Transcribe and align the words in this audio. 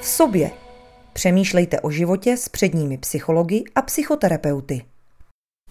v 0.00 0.06
sobě. 0.06 0.50
Přemýšlejte 1.12 1.80
o 1.80 1.90
životě 1.90 2.36
s 2.36 2.48
předními 2.48 2.98
psychologi 2.98 3.64
a 3.74 3.82
psychoterapeuty. 3.82 4.82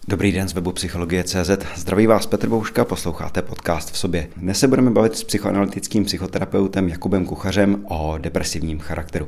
Dobrý 0.08 0.32
den 0.32 0.48
z 0.48 0.52
webu 0.52 0.72
Psychologie.cz. 0.72 1.50
Zdraví 1.76 2.06
vás 2.06 2.26
Petr 2.26 2.48
Bouška, 2.48 2.84
posloucháte 2.84 3.42
podcast 3.42 3.90
v 3.90 3.98
sobě. 3.98 4.28
Dnes 4.36 4.58
se 4.58 4.68
budeme 4.68 4.90
bavit 4.90 5.16
s 5.16 5.24
psychoanalytickým 5.24 6.04
psychoterapeutem 6.04 6.88
Jakubem 6.88 7.26
Kuchařem 7.26 7.84
o 7.88 8.18
depresivním 8.18 8.78
charakteru. 8.78 9.26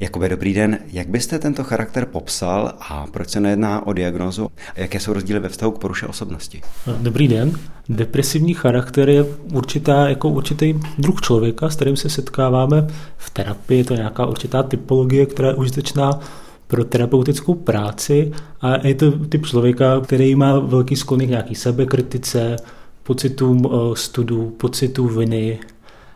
Jakube, 0.00 0.28
dobrý 0.28 0.54
den. 0.54 0.78
Jak 0.92 1.08
byste 1.08 1.38
tento 1.38 1.64
charakter 1.64 2.06
popsal 2.06 2.72
a 2.80 3.06
proč 3.06 3.28
se 3.28 3.40
nejedná 3.40 3.86
o 3.86 3.92
diagnózu? 3.92 4.48
Jaké 4.76 5.00
jsou 5.00 5.12
rozdíly 5.12 5.40
ve 5.40 5.48
vztahu 5.48 5.72
k 5.72 5.78
poruše 5.78 6.06
osobnosti? 6.06 6.62
Dobrý 6.98 7.28
den. 7.28 7.52
Depresivní 7.88 8.54
charakter 8.54 9.08
je 9.08 9.24
určitá, 9.52 10.08
jako 10.08 10.28
určitý 10.28 10.74
druh 10.98 11.20
člověka, 11.20 11.70
s 11.70 11.76
kterým 11.76 11.96
se 11.96 12.10
setkáváme 12.10 12.86
v 13.16 13.30
terapii. 13.30 13.78
Je 13.78 13.84
to 13.84 13.94
nějaká 13.94 14.26
určitá 14.26 14.62
typologie, 14.62 15.26
která 15.26 15.48
je 15.48 15.54
užitečná 15.54 16.20
pro 16.66 16.84
terapeutickou 16.84 17.54
práci 17.54 18.32
a 18.60 18.86
je 18.86 18.94
to 18.94 19.10
typ 19.10 19.46
člověka, 19.46 20.00
který 20.00 20.34
má 20.34 20.58
velký 20.58 20.96
sklony 20.96 21.26
k 21.26 21.30
nějaký 21.30 21.54
sebekritice, 21.54 22.56
pocitům 23.02 23.68
eh, 23.72 23.96
studu, 23.96 24.50
pocitu 24.50 25.08
viny 25.08 25.58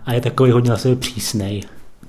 a 0.05 0.13
je 0.13 0.21
takový 0.21 0.51
hodně 0.51 0.71
na 0.71 0.77
sebe 0.77 0.97
přísnej 0.97 1.63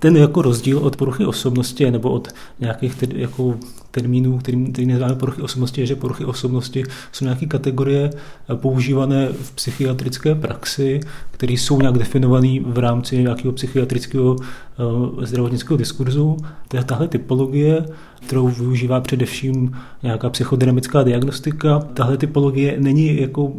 ten 0.06 0.18
jako 0.18 0.42
rozdíl 0.42 0.78
od 0.78 0.96
poruchy 0.96 1.26
osobnosti 1.26 1.92
nebo 1.92 2.12
od 2.12 2.28
nějakých 2.60 2.96
ter, 2.96 3.18
jako 3.18 3.56
termínů, 3.92 4.38
který, 4.38 4.72
který 4.72 4.88
neznáme 4.88 5.16
poruchy 5.16 5.42
osobnosti, 5.42 5.82
je, 5.82 5.88
že 5.88 5.96
poruchy 5.96 6.26
osobnosti 6.26 6.84
jsou 7.12 7.26
nějaké 7.26 7.46
kategorie 7.46 8.10
používané 8.56 9.30
v 9.32 9.52
psychiatrické 9.52 10.36
praxi, 10.36 11.00
které 11.32 11.54
jsou 11.54 11.82
nějak 11.82 11.98
definované 11.98 12.60
v 12.66 12.78
rámci 12.78 13.18
nějakého 13.18 13.54
psychiatrického 13.54 14.36
uh, 14.36 15.24
zdravotnického 15.24 15.78
diskurzu. 15.78 16.38
Je 16.74 16.84
tahle 16.84 17.08
typologie, 17.08 17.86
kterou 18.28 18.48
využívá 18.48 19.02
především 19.02 19.78
nějaká 20.04 20.30
psychodynamická 20.30 21.04
diagnostika. 21.04 21.80
Tahle 21.80 22.18
typologie 22.18 22.76
není 22.80 23.22
jako 23.22 23.54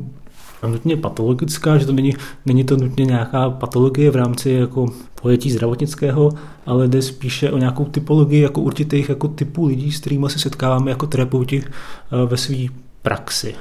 nutně 0.67 0.97
patologická, 0.97 1.79
že 1.79 1.87
to 1.87 1.93
není, 1.93 2.15
není 2.47 2.65
to 2.65 2.77
nutně 2.77 3.05
nějaká 3.05 3.51
patologie 3.51 4.11
v 4.11 4.17
rámci 4.17 4.51
jako 4.51 4.87
pojetí 5.23 5.51
zdravotnického, 5.51 6.33
ale 6.67 6.89
jde 6.89 7.03
spíše 7.03 7.51
o 7.51 7.59
nějakou 7.59 7.85
typologii 7.85 8.41
jako 8.41 8.61
určitých 8.61 9.09
jako 9.09 9.29
typů 9.29 9.67
lidí, 9.67 9.93
s 9.93 10.01
kterými 10.01 10.27
se 10.31 10.39
setkáváme 10.39 10.91
jako 10.91 11.07
terapeuti 11.07 11.63
eh, 11.65 12.27
ve 12.27 12.37
své 12.37 12.57
praxi. 13.03 13.55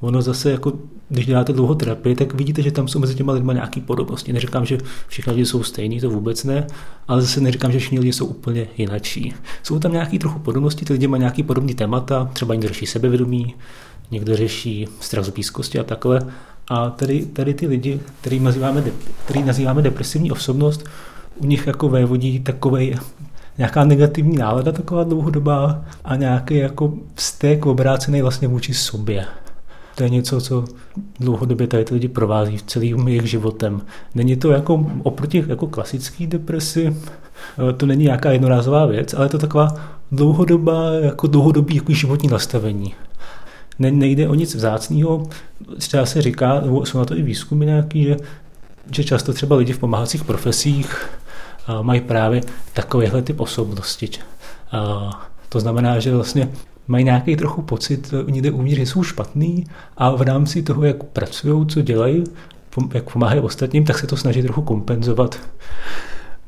Ono 0.00 0.22
zase, 0.22 0.50
jako, 0.50 0.72
když 1.08 1.26
děláte 1.26 1.52
dlouho 1.52 1.74
terapii, 1.74 2.14
tak 2.14 2.34
vidíte, 2.34 2.62
že 2.62 2.70
tam 2.70 2.88
jsou 2.88 2.98
mezi 2.98 3.14
těma 3.14 3.32
lidmi 3.32 3.54
nějaké 3.54 3.80
podobnosti. 3.80 4.32
Neříkám, 4.32 4.64
že 4.64 4.78
všichni 5.08 5.32
lidi 5.32 5.46
jsou 5.46 5.62
stejní, 5.62 6.00
to 6.00 6.10
vůbec 6.10 6.44
ne, 6.44 6.66
ale 7.08 7.22
zase 7.22 7.40
neříkám, 7.40 7.72
že 7.72 7.78
všichni 7.78 7.98
lidi 7.98 8.12
jsou 8.12 8.26
úplně 8.26 8.66
jinačí. 8.78 9.34
Jsou 9.62 9.78
tam 9.78 9.92
nějaké 9.92 10.18
trochu 10.18 10.38
podobnosti, 10.38 10.84
ty 10.84 10.92
lidi 10.92 11.06
mají 11.06 11.20
nějaký 11.20 11.42
podobný 11.42 11.74
témata, 11.74 12.30
třeba 12.32 12.54
někdo 12.54 12.68
řeší 12.68 12.86
sebevědomí, 12.86 13.54
někdo 14.12 14.36
řeší 14.36 14.88
strach 15.00 15.24
z 15.24 15.28
blízkosti 15.28 15.78
a 15.78 15.84
takhle. 15.84 16.20
A 16.68 16.90
tady, 16.90 17.26
tady 17.26 17.54
ty 17.54 17.66
lidi, 17.66 18.00
který 18.20 18.40
nazýváme, 18.40 18.84
který 19.24 19.42
nazýváme 19.42 19.82
depresivní 19.82 20.32
osobnost, 20.32 20.84
u 21.36 21.46
nich 21.46 21.66
jako 21.66 21.88
vévodí 21.88 22.40
takovej 22.40 22.96
nějaká 23.58 23.84
negativní 23.84 24.36
nálada 24.36 24.72
taková 24.72 25.04
dlouhodobá 25.04 25.84
a 26.04 26.16
nějaký 26.16 26.56
jako 26.56 26.94
vztek 27.14 27.66
obrácený 27.66 28.22
vlastně 28.22 28.48
vůči 28.48 28.74
sobě. 28.74 29.24
To 29.94 30.02
je 30.02 30.08
něco, 30.08 30.40
co 30.40 30.64
dlouhodobě 31.20 31.66
tady 31.66 31.84
ty 31.84 31.94
lidi 31.94 32.08
provází 32.08 32.56
v 32.56 32.62
celým 32.62 33.08
jejich 33.08 33.30
životem. 33.30 33.80
Není 34.14 34.36
to 34.36 34.50
jako 34.50 34.86
oproti 35.02 35.44
jako 35.46 35.66
klasický 35.66 36.26
depresi, 36.26 36.96
to 37.76 37.86
není 37.86 38.04
nějaká 38.04 38.32
jednorázová 38.32 38.86
věc, 38.86 39.14
ale 39.14 39.24
je 39.24 39.30
to 39.30 39.38
taková 39.38 39.74
dlouhodobá, 40.12 40.90
jako 40.92 41.26
dlouhodobý 41.26 41.76
jako 41.76 41.92
životní 41.92 42.28
nastavení 42.28 42.94
ne, 43.82 43.90
nejde 43.90 44.28
o 44.28 44.34
nic 44.34 44.54
vzácného. 44.54 45.26
Třeba 45.78 46.06
se 46.06 46.22
říká, 46.22 46.60
nebo 46.60 46.86
jsou 46.86 46.98
na 46.98 47.04
to 47.04 47.16
i 47.16 47.22
výzkumy 47.22 47.66
nějaký, 47.66 48.04
že, 48.04 48.16
že 48.92 49.04
často 49.04 49.32
třeba 49.32 49.56
lidi 49.56 49.72
v 49.72 49.78
pomáhacích 49.78 50.24
profesích 50.24 51.06
a, 51.66 51.82
mají 51.82 52.00
právě 52.00 52.40
takovýhle 52.72 53.22
typ 53.22 53.40
osobnosti. 53.40 54.08
A, 54.72 55.10
to 55.48 55.60
znamená, 55.60 56.00
že 56.00 56.14
vlastně 56.14 56.48
mají 56.88 57.04
nějaký 57.04 57.36
trochu 57.36 57.62
pocit 57.62 58.14
někde 58.30 58.50
uvnitř, 58.50 58.76
že 58.76 58.86
jsou 58.86 59.02
špatný 59.02 59.64
a 59.96 60.10
v 60.10 60.22
rámci 60.22 60.62
toho, 60.62 60.84
jak 60.84 61.04
pracují, 61.04 61.66
co 61.66 61.82
dělají, 61.82 62.24
jak 62.94 63.12
pomáhají 63.12 63.40
ostatním, 63.40 63.84
tak 63.84 63.98
se 63.98 64.06
to 64.06 64.16
snaží 64.16 64.42
trochu 64.42 64.62
kompenzovat. 64.62 65.38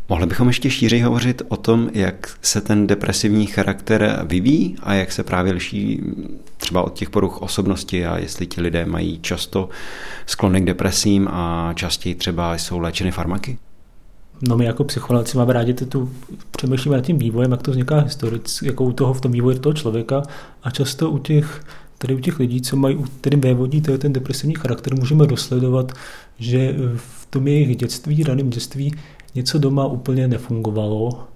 Mohli 0.09 0.27
bychom 0.27 0.49
ještě 0.49 0.71
šířej 0.71 1.01
hovořit 1.01 1.43
o 1.49 1.57
tom, 1.57 1.91
jak 1.95 2.31
se 2.43 2.61
ten 2.61 2.87
depresivní 2.87 3.47
charakter 3.47 4.25
vyvíjí 4.27 4.77
a 4.83 4.95
jak 4.95 5.13
se 5.13 5.23
právě 5.23 5.53
liší 5.53 6.03
třeba 6.65 6.83
od 6.83 6.93
těch 6.93 7.11
poruch 7.11 7.43
osobnosti 7.43 8.07
a 8.07 8.19
jestli 8.19 8.47
ti 8.47 8.61
lidé 8.61 8.87
mají 8.87 9.19
často 9.21 9.69
sklony 10.27 10.61
k 10.61 10.65
depresím 10.65 11.29
a 11.31 11.73
častěji 11.75 12.15
třeba 12.15 12.55
jsou 12.55 12.79
léčeny 12.79 13.11
farmaky? 13.11 13.59
No 14.49 14.57
my 14.57 14.65
jako 14.65 14.85
psychologi 14.85 15.31
máme 15.37 15.53
rádi 15.53 15.75
tu, 15.75 16.11
přemýšlíme 16.57 16.97
nad 16.97 17.03
tím 17.03 17.19
vývojem, 17.19 17.51
jak 17.51 17.63
to 17.63 17.71
vzniká 17.71 18.01
historicky, 18.01 18.67
jako 18.67 18.85
u 18.85 18.93
toho 18.93 19.15
v 19.15 19.21
tom 19.21 19.33
vývoji 19.33 19.59
toho 19.59 19.73
člověka 19.73 20.23
a 20.63 20.71
často 20.71 21.11
u 21.11 21.19
těch 21.19 21.65
tady 21.99 22.15
u 22.15 22.19
těch 22.19 22.39
lidí, 22.39 22.61
co 22.61 22.77
mají, 22.77 23.05
kterým 23.21 23.41
vévodí 23.41 23.81
to 23.81 23.91
je 23.91 23.99
ten 23.99 24.13
depresivní 24.13 24.55
charakter, 24.55 24.95
můžeme 24.95 25.27
dosledovat, 25.27 25.93
že 26.39 26.75
v 26.97 27.27
tom 27.31 27.49
jejich 27.49 27.77
dětství, 27.77 28.25
raném 28.25 28.51
dětství, 28.51 28.95
něco 29.35 29.59
doma 29.59 29.87
úplně 29.87 30.29
nefungovalo. 30.29 31.29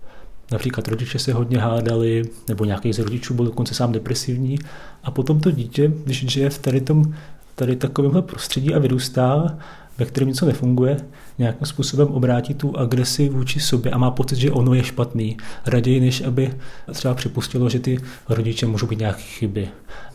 Například 0.52 0.88
rodiče 0.88 1.18
se 1.18 1.32
hodně 1.32 1.58
hádali, 1.58 2.22
nebo 2.48 2.64
nějaký 2.64 2.92
z 2.92 2.98
rodičů 2.98 3.34
byl 3.34 3.44
dokonce 3.44 3.74
sám 3.74 3.92
depresivní. 3.92 4.58
A 5.04 5.10
potom 5.10 5.40
to 5.40 5.50
dítě, 5.50 5.92
když 6.04 6.26
žije 6.26 6.50
v 6.50 6.58
tady, 6.58 6.80
tom, 6.80 7.14
tady 7.54 7.76
takovémhle 7.76 8.22
prostředí 8.22 8.74
a 8.74 8.78
vyrůstá, 8.78 9.58
ve 9.98 10.04
kterém 10.04 10.28
něco 10.28 10.46
nefunguje, 10.46 10.96
nějakým 11.38 11.66
způsobem 11.66 12.08
obrátí 12.08 12.54
tu 12.54 12.78
agresi 12.78 13.28
vůči 13.28 13.60
sobě 13.60 13.92
a 13.92 13.98
má 13.98 14.10
pocit, 14.10 14.36
že 14.36 14.50
ono 14.50 14.74
je 14.74 14.84
špatný. 14.84 15.36
Raději, 15.66 16.00
než 16.00 16.20
aby 16.20 16.54
třeba 16.92 17.14
připustilo, 17.14 17.68
že 17.68 17.78
ty 17.78 17.98
rodiče 18.28 18.66
můžou 18.66 18.86
být 18.86 18.98
nějaké 18.98 19.22
chyby. 19.22 19.68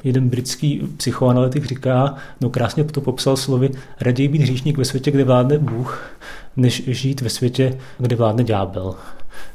Jeden 0.04 0.30
britský 0.30 0.82
psychoanalytik 0.98 1.66
říká, 1.66 2.16
no 2.42 2.50
krásně 2.50 2.84
to 2.84 3.02
popsal 3.02 3.38
slovy, 3.38 3.70
raději 4.02 4.28
být 4.28 4.42
hříšník 4.42 4.78
ve 4.78 4.86
světě, 4.86 5.12
kde 5.12 5.24
vládne 5.24 5.58
Bůh, 5.58 6.18
než 6.58 6.84
žít 6.88 7.22
ve 7.22 7.30
světě, 7.30 7.78
kde 7.98 8.16
vládne 8.16 8.44
ďábel. 8.44 8.96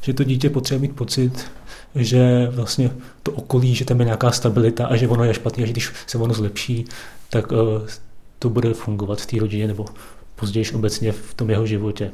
Že 0.01 0.13
to 0.13 0.25
dítě 0.25 0.51
potřebuje 0.51 0.89
mít 0.89 0.97
pocit, 0.97 1.51
že 1.95 2.49
vlastně 2.51 2.91
to 3.23 3.33
okolí, 3.33 3.75
že 3.75 3.85
tam 3.85 3.99
je 4.01 4.05
nějaká 4.05 4.31
stabilita 4.31 4.87
a 4.87 4.97
že 4.97 5.09
ono 5.09 5.25
je 5.25 5.35
špatné, 5.35 5.65
a 5.65 5.67
že 5.67 5.73
když 5.73 5.93
se 6.07 6.19
ono 6.19 6.35
zlepší, 6.35 6.85
tak 7.31 7.53
uh, 7.53 7.59
to 8.39 8.51
bude 8.51 8.75
fungovat 8.75 9.21
v 9.21 9.27
té 9.27 9.39
rodině 9.39 9.67
nebo 9.67 9.85
později 10.37 10.71
obecně 10.75 11.13
v 11.13 11.35
tom 11.35 11.51
jeho 11.51 11.67
životě. 11.67 12.11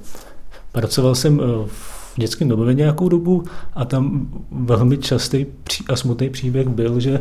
Pracoval 0.73 1.15
jsem 1.15 1.39
uh, 1.39 1.45
v 1.67 2.15
dětském 2.17 2.49
domově 2.49 2.75
nějakou 2.75 3.09
dobu 3.09 3.45
a 3.75 3.85
tam 3.85 4.29
velmi 4.51 4.99
častý 4.99 5.47
a 5.89 5.97
smutný 5.97 6.31
příběh 6.31 6.69
byl, 6.69 7.01
že 7.01 7.19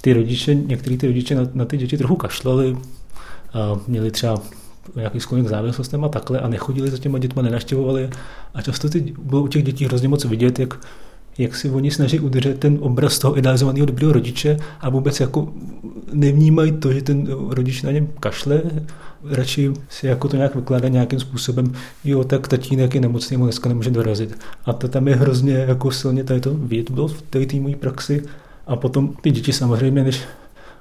ty 0.00 0.12
rodiče, 0.12 0.54
některý 0.54 0.98
ty 0.98 1.06
rodiče 1.06 1.34
na, 1.34 1.42
na 1.54 1.64
ty 1.64 1.76
děti 1.76 1.98
trochu 1.98 2.16
kašlali, 2.16 2.76
a 3.52 3.80
měli 3.86 4.10
třeba 4.10 4.42
nějaký 4.96 5.20
sklon 5.20 5.44
k 5.44 5.48
závislostem 5.48 6.04
a 6.04 6.08
takhle 6.08 6.40
a 6.40 6.48
nechodili 6.48 6.90
za 6.90 6.98
těma 6.98 7.18
dětma, 7.18 7.42
nenaštěvovali 7.42 8.10
a 8.54 8.62
často 8.62 8.88
ty, 8.88 9.14
bylo 9.22 9.42
u 9.42 9.48
těch 9.48 9.62
dětí 9.62 9.84
hrozně 9.84 10.08
moc 10.08 10.24
vidět, 10.24 10.58
jak, 10.58 10.78
jak 11.38 11.56
si 11.56 11.70
oni 11.70 11.90
snaží 11.90 12.20
udržet 12.20 12.58
ten 12.58 12.78
obraz 12.80 13.18
toho 13.18 13.38
idealizovaného 13.38 13.86
dobrého 13.86 14.12
rodiče 14.12 14.56
a 14.80 14.90
vůbec 14.90 15.20
jako 15.20 15.52
nevnímají 16.12 16.72
to, 16.72 16.92
že 16.92 17.02
ten 17.02 17.26
rodič 17.48 17.82
na 17.82 17.90
něm 17.90 18.08
kašle, 18.20 18.62
radši 19.24 19.72
si 19.88 20.06
jako 20.06 20.28
to 20.28 20.36
nějak 20.36 20.54
vykládá 20.54 20.88
nějakým 20.88 21.20
způsobem, 21.20 21.72
jo, 22.04 22.24
tak 22.24 22.48
tatínek 22.48 22.94
je 22.94 23.00
nemocný, 23.00 23.36
mu 23.36 23.44
dneska 23.44 23.68
nemůže 23.68 23.90
dorazit. 23.90 24.38
A 24.64 24.72
to 24.72 24.88
tam 24.88 25.08
je 25.08 25.16
hrozně 25.16 25.54
jako 25.54 25.90
silně 25.90 26.24
tady 26.24 26.40
to 26.40 26.54
vidět 26.54 26.90
bylo 26.90 27.08
v 27.08 27.22
té 27.22 27.60
mojí 27.60 27.76
praxi. 27.76 28.22
A 28.66 28.76
potom 28.76 29.14
ty 29.20 29.30
děti 29.30 29.52
samozřejmě, 29.52 30.04
než 30.04 30.20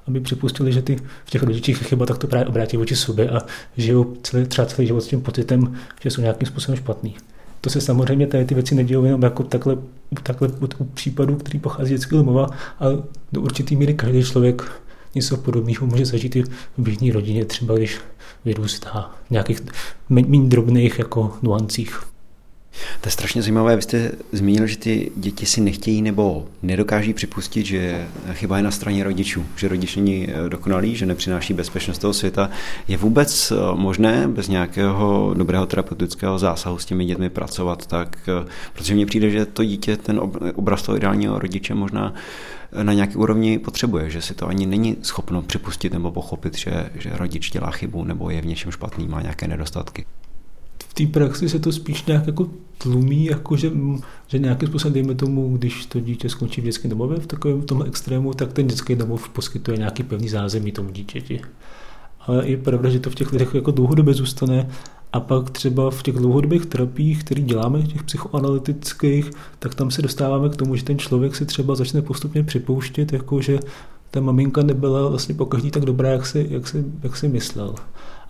aby 0.07 0.19
připustili, 0.19 0.73
že 0.73 0.81
ty 0.81 0.95
v 1.25 1.29
těch 1.29 1.43
rodičích 1.43 1.77
chyba, 1.77 2.05
tak 2.05 2.17
to 2.17 2.27
právě 2.27 2.47
obrátí 2.47 2.77
vůči 2.77 2.95
sobě 2.95 3.29
a 3.29 3.41
žijou 3.77 4.15
celý, 4.23 4.45
třeba 4.45 4.65
celý 4.65 4.87
život 4.87 5.01
s 5.01 5.07
tím 5.07 5.21
pocitem, 5.21 5.75
že 6.01 6.11
jsou 6.11 6.21
nějakým 6.21 6.47
způsobem 6.47 6.77
špatný. 6.77 7.15
To 7.61 7.69
se 7.69 7.81
samozřejmě 7.81 8.27
tady 8.27 8.45
ty 8.45 8.55
věci 8.55 8.75
nedějí 8.75 9.03
jenom 9.03 9.23
jako 9.23 9.43
takhle, 9.43 9.77
takhle 10.23 10.47
u 10.79 10.83
případů, 10.83 11.35
který 11.35 11.59
pochází 11.59 11.87
z 11.87 11.91
dětského 11.91 12.23
domova, 12.23 12.49
ale 12.79 13.03
do 13.31 13.41
určitý 13.41 13.75
míry 13.75 13.93
každý 13.93 14.23
člověk 14.23 14.81
něco 15.15 15.37
podobného 15.37 15.87
může 15.87 16.05
zažít 16.05 16.35
i 16.35 16.43
v 16.43 16.49
běžné 16.77 17.13
rodině, 17.13 17.45
třeba 17.45 17.75
když 17.75 17.99
vyrůstá 18.45 19.11
v 19.27 19.31
nějakých 19.31 19.61
méně 20.09 20.49
drobných 20.49 20.99
jako 20.99 21.37
nuancích. 21.41 22.03
To 23.01 23.07
je 23.07 23.11
strašně 23.11 23.41
zajímavé. 23.41 23.75
Vy 23.75 23.81
jste 23.81 24.11
zmínil, 24.31 24.67
že 24.67 24.77
ty 24.77 25.11
děti 25.15 25.45
si 25.45 25.61
nechtějí 25.61 26.01
nebo 26.01 26.47
nedokáží 26.63 27.13
připustit, 27.13 27.65
že 27.65 28.07
chyba 28.33 28.57
je 28.57 28.63
na 28.63 28.71
straně 28.71 29.03
rodičů, 29.03 29.45
že 29.55 29.67
rodič 29.67 29.95
není 29.95 30.27
eh, 30.29 30.49
dokonalý, 30.49 30.95
že 30.95 31.05
nepřináší 31.05 31.53
bezpečnost 31.53 31.97
toho 31.97 32.13
světa. 32.13 32.49
Je 32.87 32.97
vůbec 32.97 33.51
eh, 33.51 33.55
možné 33.75 34.27
bez 34.27 34.47
nějakého 34.47 35.33
dobrého 35.37 35.65
terapeutického 35.65 36.39
zásahu 36.39 36.77
s 36.77 36.85
těmi 36.85 37.05
dětmi 37.05 37.29
pracovat 37.29 37.85
tak, 37.85 38.17
eh, 38.27 38.47
protože 38.73 38.93
mně 38.93 39.05
přijde, 39.05 39.29
že 39.29 39.45
to 39.45 39.63
dítě 39.63 39.97
ten 39.97 40.21
obraz 40.55 40.81
toho 40.81 40.97
ideálního 40.97 41.39
rodiče 41.39 41.73
možná 41.73 42.13
na 42.83 42.93
nějaké 42.93 43.15
úrovni 43.15 43.59
potřebuje, 43.59 44.09
že 44.09 44.21
si 44.21 44.33
to 44.33 44.47
ani 44.47 44.65
není 44.65 44.95
schopno 45.01 45.41
připustit 45.41 45.93
nebo 45.93 46.11
pochopit, 46.11 46.57
že, 46.57 46.89
že 46.95 47.09
rodič 47.13 47.51
dělá 47.51 47.71
chybu 47.71 48.03
nebo 48.03 48.29
je 48.29 48.41
v 48.41 48.45
něčem 48.45 48.71
špatný, 48.71 49.07
má 49.07 49.21
nějaké 49.21 49.47
nedostatky 49.47 50.05
té 50.97 51.07
praxi 51.07 51.49
se 51.49 51.59
to 51.59 51.71
spíš 51.71 52.05
nějak 52.05 52.27
jako 52.27 52.49
tlumí, 52.77 53.25
jako 53.25 53.55
že, 53.55 53.71
že 54.27 54.39
nějakým 54.39 54.67
způsobem, 54.67 54.93
dejme 54.93 55.15
tomu, 55.15 55.57
když 55.57 55.85
to 55.85 55.99
dítě 55.99 56.29
skončí 56.29 56.61
v 56.61 56.63
dětském 56.63 56.89
domově 56.89 57.19
v 57.19 57.27
takovém 57.27 57.61
tom 57.61 57.83
extrému, 57.87 58.33
tak 58.33 58.53
ten 58.53 58.67
dětský 58.67 58.95
domov 58.95 59.29
poskytuje 59.29 59.77
nějaký 59.77 60.03
pevný 60.03 60.29
zázemí 60.29 60.71
tomu 60.71 60.89
dítěti. 60.89 61.41
Ale 62.19 62.47
je 62.47 62.57
pravda, 62.57 62.89
že 62.89 62.99
to 62.99 63.09
v 63.09 63.15
těch 63.15 63.31
lidech 63.31 63.53
jako 63.53 63.71
dlouhodobě 63.71 64.13
zůstane 64.13 64.69
a 65.13 65.19
pak 65.19 65.49
třeba 65.49 65.91
v 65.91 66.03
těch 66.03 66.15
dlouhodobých 66.15 66.65
terapiích, 66.65 67.23
které 67.23 67.41
děláme, 67.41 67.81
těch 67.81 68.03
psychoanalytických, 68.03 69.31
tak 69.59 69.75
tam 69.75 69.91
se 69.91 70.01
dostáváme 70.01 70.49
k 70.49 70.55
tomu, 70.55 70.75
že 70.75 70.83
ten 70.83 70.99
člověk 70.99 71.35
si 71.35 71.45
třeba 71.45 71.75
začne 71.75 72.01
postupně 72.01 72.43
připouštět, 72.43 73.13
jako 73.13 73.41
že 73.41 73.59
ta 74.11 74.21
maminka 74.21 74.63
nebyla 74.63 75.09
vlastně 75.09 75.35
pokaždý 75.35 75.71
tak 75.71 75.85
dobrá, 75.85 76.09
jak 76.09 76.25
si, 76.25 76.47
jak 76.49 76.67
si, 76.67 76.85
jak 77.03 77.17
si 77.17 77.27
myslel. 77.27 77.75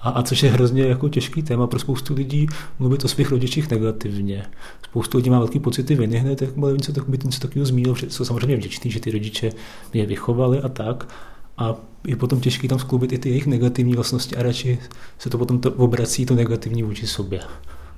A, 0.02 0.10
a 0.10 0.24
což 0.24 0.44
je 0.44 0.52
hrozně 0.52 0.84
jako 0.84 1.10
těžký 1.10 1.44
téma 1.44 1.68
pro 1.68 1.80
spoustu 1.80 2.14
lidí 2.14 2.48
mluvit 2.80 3.06
o 3.06 3.08
svých 3.08 3.32
rodičích 3.32 3.70
negativně. 3.70 4.46
Spoustu 4.84 5.18
lidí 5.18 5.30
má 5.30 5.40
velký 5.40 5.60
pocity 5.60 5.96
viny 5.96 6.18
hned, 6.18 6.42
jak 6.42 6.58
byl 6.58 6.74
něco, 6.74 6.94
tak 6.94 7.08
něco 7.08 7.40
takového 7.40 7.66
zmínil, 7.66 7.96
jsou 8.08 8.26
samozřejmě 8.26 8.56
vděční, 8.58 8.92
že 8.92 9.00
ty 9.00 9.12
rodiče 9.12 9.50
je 9.94 10.06
vychovali 10.06 10.62
a 10.62 10.70
tak. 10.70 11.10
A 11.58 11.76
je 12.08 12.16
potom 12.16 12.40
těžké 12.40 12.68
tam 12.68 12.80
skloubit 12.80 13.12
i 13.12 13.18
ty 13.18 13.30
jejich 13.30 13.48
negativní 13.48 13.96
vlastnosti 13.96 14.36
a 14.36 14.44
radši 14.44 14.80
se 15.20 15.30
to 15.30 15.38
potom 15.38 15.60
to 15.60 15.72
obrací 15.72 16.26
to 16.26 16.36
negativní 16.36 16.84
vůči 16.84 17.08
sobě 17.08 17.40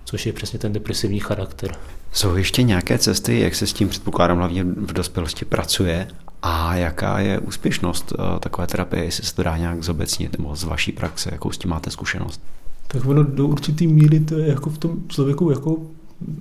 což 0.10 0.26
je 0.26 0.34
přesně 0.34 0.60
ten 0.60 0.74
depresivní 0.74 1.20
charakter. 1.20 1.76
Jsou 2.12 2.36
ještě 2.36 2.64
nějaké 2.64 2.98
cesty, 2.98 3.40
jak 3.40 3.56
se 3.56 3.68
s 3.68 3.74
tím 3.74 3.90
předpokládám 3.90 4.38
hlavně 4.38 4.64
v 4.64 4.94
dospělosti 4.94 5.46
pracuje 5.46 6.08
a 6.42 6.76
jaká 6.76 7.20
je 7.20 7.40
úspěšnost 7.40 8.14
eh, 8.14 8.40
takové 8.40 8.68
terapie, 8.68 9.04
jestli 9.04 9.24
se 9.24 9.36
to 9.36 9.44
dá 9.44 9.58
nějak 9.58 9.84
zobecnit 9.84 10.38
nebo 10.38 10.56
z 10.56 10.64
vaší 10.64 10.92
praxe, 10.92 11.30
jakou 11.32 11.52
s 11.52 11.58
tím 11.58 11.72
máte 11.72 11.92
zkušenost? 11.92 12.42
Tak 12.88 13.06
ono 13.06 13.24
do 13.24 13.48
určitý 13.48 13.88
míry 13.88 14.20
to 14.20 14.38
je 14.38 14.48
jako 14.48 14.70
v 14.70 14.78
tom 14.78 14.98
člověku 15.08 15.52
jako 15.52 15.78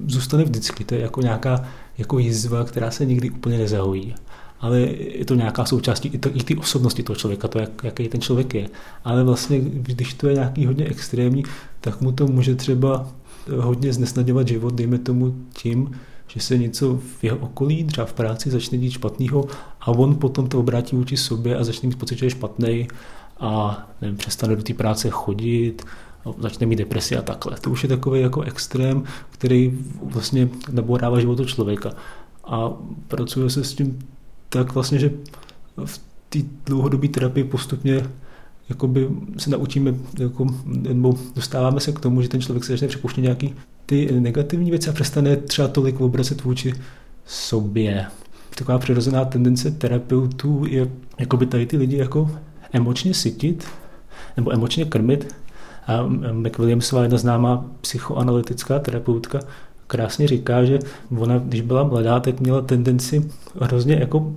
zůstane 0.07 0.45
vždycky. 0.45 0.85
To 0.85 0.95
je 0.95 1.01
jako 1.01 1.21
nějaká 1.21 1.65
jako 1.99 2.19
jizva, 2.19 2.65
která 2.65 2.91
se 2.91 3.07
nikdy 3.07 3.31
úplně 3.31 3.59
nezahojí. 3.59 4.15
Ale 4.61 4.81
je 4.81 5.25
to 5.25 5.35
nějaká 5.35 5.65
součástí 5.65 6.09
i, 6.09 6.19
to, 6.19 6.29
i 6.29 6.43
ty 6.43 6.57
osobnosti 6.57 7.03
toho 7.03 7.17
člověka, 7.17 7.49
to, 7.49 7.59
jak, 7.59 7.85
jaký 7.85 8.09
ten 8.09 8.21
člověk 8.21 8.55
je. 8.55 8.69
Ale 9.05 9.25
vlastně, 9.25 9.61
když 9.61 10.15
to 10.15 10.29
je 10.29 10.35
nějaký 10.35 10.67
hodně 10.67 10.85
extrémní, 10.85 11.45
tak 11.81 12.01
mu 12.01 12.13
to 12.13 12.27
může 12.27 12.55
třeba 12.55 13.09
hodně 13.57 13.93
znesnadňovat 13.93 14.49
život, 14.49 14.75
dejme 14.75 14.99
tomu 14.99 15.35
tím, 15.53 15.91
že 16.29 16.41
se 16.41 16.59
něco 16.59 16.97
v 16.97 17.25
jeho 17.25 17.39
okolí, 17.39 17.85
třeba 17.85 18.07
v 18.07 18.13
práci, 18.13 18.51
začne 18.51 18.79
dít 18.79 18.91
špatného 18.91 19.45
a 19.81 19.89
on 19.89 20.15
potom 20.15 20.49
to 20.49 20.59
obrátí 20.59 20.97
vůči 20.97 21.17
sobě 21.17 21.57
a 21.57 21.65
začne 21.65 21.89
mít 21.89 21.99
pocit, 21.99 22.19
že 22.19 22.27
je 22.27 22.31
špatný 22.31 22.89
a 23.41 23.87
nevím, 24.01 24.17
přestane 24.17 24.57
do 24.57 24.63
té 24.63 24.75
práce 24.75 25.11
chodit, 25.11 25.83
začne 26.39 26.67
mít 26.67 26.77
depresi 26.77 27.17
a 27.17 27.23
takhle. 27.23 27.57
To 27.61 27.71
už 27.71 27.83
je 27.83 27.89
takový 27.89 28.21
jako 28.21 28.41
extrém, 28.41 29.05
který 29.31 29.79
vlastně 30.03 30.49
nabourává 30.73 31.21
životu 31.21 31.45
člověka. 31.45 31.91
A 32.45 32.73
pracuje 33.09 33.51
se 33.51 33.65
s 33.65 33.75
tím 33.75 33.99
tak 34.49 34.75
vlastně, 34.75 34.99
že 34.99 35.11
v 35.85 36.01
té 36.29 36.39
dlouhodobé 36.67 37.09
terapii 37.09 37.45
postupně 37.45 38.11
jakoby 38.69 39.09
se 39.39 39.51
naučíme, 39.51 39.95
jako, 40.19 40.47
nebo 40.67 41.15
dostáváme 41.37 41.81
se 41.81 41.93
k 41.93 42.01
tomu, 42.01 42.23
že 42.23 42.29
ten 42.29 42.41
člověk 42.41 42.65
se 42.65 42.73
začne 42.73 42.89
připouštět 42.89 43.23
nějaký 43.23 43.55
ty 43.87 44.21
negativní 44.21 44.71
věci 44.71 44.91
a 44.91 44.93
přestane 44.93 45.37
třeba 45.37 45.69
tolik 45.69 46.01
obracet 46.01 46.45
vůči 46.45 46.75
sobě. 47.27 48.07
Taková 48.59 48.79
přirozená 48.79 49.25
tendence 49.25 49.71
terapeutů 49.71 50.65
je 50.69 50.89
jakoby 51.19 51.47
tady 51.47 51.67
ty 51.67 51.77
lidi 51.77 51.97
jako 51.97 52.31
emočně 52.73 53.15
sytit 53.15 53.65
nebo 54.37 54.53
emočně 54.53 54.85
krmit. 54.85 55.35
A 55.87 56.07
McWilliamsová, 56.33 57.03
jedna 57.03 57.19
známá 57.19 57.65
psychoanalytická 57.81 58.79
terapeutka, 58.79 59.41
krásně 59.87 60.29
říká, 60.29 60.65
že 60.65 60.79
ona, 61.19 61.39
když 61.39 61.61
byla 61.61 61.85
mladá, 61.85 62.21
tak 62.21 62.41
měla 62.41 62.61
tendenci 62.61 63.31
hrozně 63.61 63.95
jako 63.95 64.35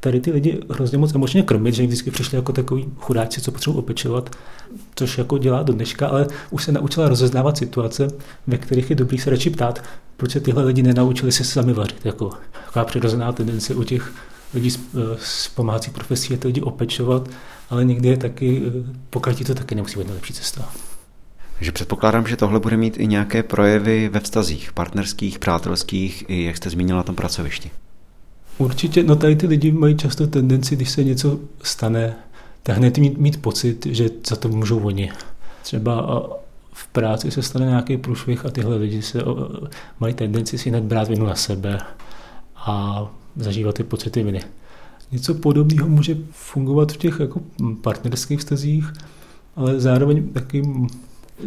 tady 0.00 0.20
ty 0.20 0.30
lidi 0.30 0.60
hrozně 0.70 0.98
moc 0.98 1.14
emočně 1.14 1.42
krmit, 1.42 1.74
že 1.74 1.86
vždycky 1.86 2.10
přišli 2.10 2.36
jako 2.36 2.52
takový 2.52 2.84
chudáci, 2.98 3.40
co 3.40 3.52
potřebují 3.52 3.78
opečovat, 3.78 4.36
což 4.94 5.18
jako 5.18 5.38
dělá 5.38 5.62
do 5.62 5.72
dneška, 5.72 6.08
ale 6.08 6.26
už 6.50 6.64
se 6.64 6.72
naučila 6.72 7.08
rozeznávat 7.08 7.56
situace, 7.56 8.08
ve 8.46 8.58
kterých 8.58 8.90
je 8.90 8.96
dobrý 8.96 9.18
se 9.18 9.30
radši 9.30 9.50
ptát, 9.50 9.82
proč 10.16 10.32
se 10.32 10.40
tyhle 10.40 10.64
lidi 10.64 10.82
nenaučili 10.82 11.32
se 11.32 11.44
sami 11.44 11.72
vařit. 11.72 12.04
Jako 12.04 12.30
taková 12.66 12.84
přirozená 12.84 13.32
tendence 13.32 13.74
u 13.74 13.82
těch 13.82 14.12
lidí 14.54 14.70
z, 14.70 14.76
eh, 14.76 15.16
z 15.18 15.48
pomáhacích 15.48 15.92
profesí 15.92 16.32
je 16.32 16.38
ty 16.38 16.46
lidi 16.48 16.60
opečovat, 16.60 17.28
ale 17.70 17.84
někdy 17.84 18.08
je 18.08 18.16
taky, 18.16 18.62
eh, 18.66 18.96
pokaždé 19.10 19.44
to 19.44 19.54
taky 19.54 19.74
nemusí 19.74 19.98
být 19.98 20.06
nejlepší 20.06 20.32
cesta. 20.32 20.72
Takže 21.58 21.72
předpokládám, 21.72 22.26
že 22.26 22.36
tohle 22.36 22.60
bude 22.60 22.76
mít 22.76 22.96
i 23.00 23.06
nějaké 23.06 23.42
projevy 23.42 24.08
ve 24.08 24.20
vztazích, 24.20 24.72
partnerských, 24.72 25.38
přátelských, 25.38 26.24
i 26.28 26.44
jak 26.44 26.56
jste 26.56 26.70
zmínila 26.70 26.96
na 26.96 27.02
tom 27.02 27.14
pracovišti. 27.14 27.70
Určitě, 28.58 29.02
no 29.02 29.16
tady 29.16 29.36
ty 29.36 29.46
lidi 29.46 29.72
mají 29.72 29.96
často 29.96 30.26
tendenci, 30.26 30.76
když 30.76 30.90
se 30.90 31.04
něco 31.04 31.38
stane, 31.62 32.16
tak 32.62 32.76
hned 32.76 32.98
mít, 32.98 33.18
mít 33.18 33.42
pocit, 33.42 33.86
že 33.86 34.08
za 34.28 34.36
to 34.36 34.48
můžou 34.48 34.78
oni. 34.78 35.12
Třeba 35.62 36.22
v 36.72 36.88
práci 36.88 37.30
se 37.30 37.42
stane 37.42 37.66
nějaký 37.66 37.96
průšvih 37.96 38.46
a 38.46 38.50
tyhle 38.50 38.76
lidi 38.76 39.02
se 39.02 39.22
mají 40.00 40.14
tendenci 40.14 40.58
si 40.58 40.70
hned 40.70 40.84
brát 40.84 41.08
vinu 41.08 41.26
na 41.26 41.34
sebe 41.34 41.78
a 42.56 43.06
zažívat 43.36 43.74
ty 43.74 43.84
pocity 43.84 44.22
viny. 44.22 44.40
Něco 45.12 45.34
podobného 45.34 45.88
může 45.88 46.16
fungovat 46.30 46.92
v 46.92 46.96
těch 46.96 47.20
jako 47.20 47.40
partnerských 47.82 48.38
vztazích, 48.38 48.92
ale 49.56 49.80
zároveň 49.80 50.28
taky 50.28 50.62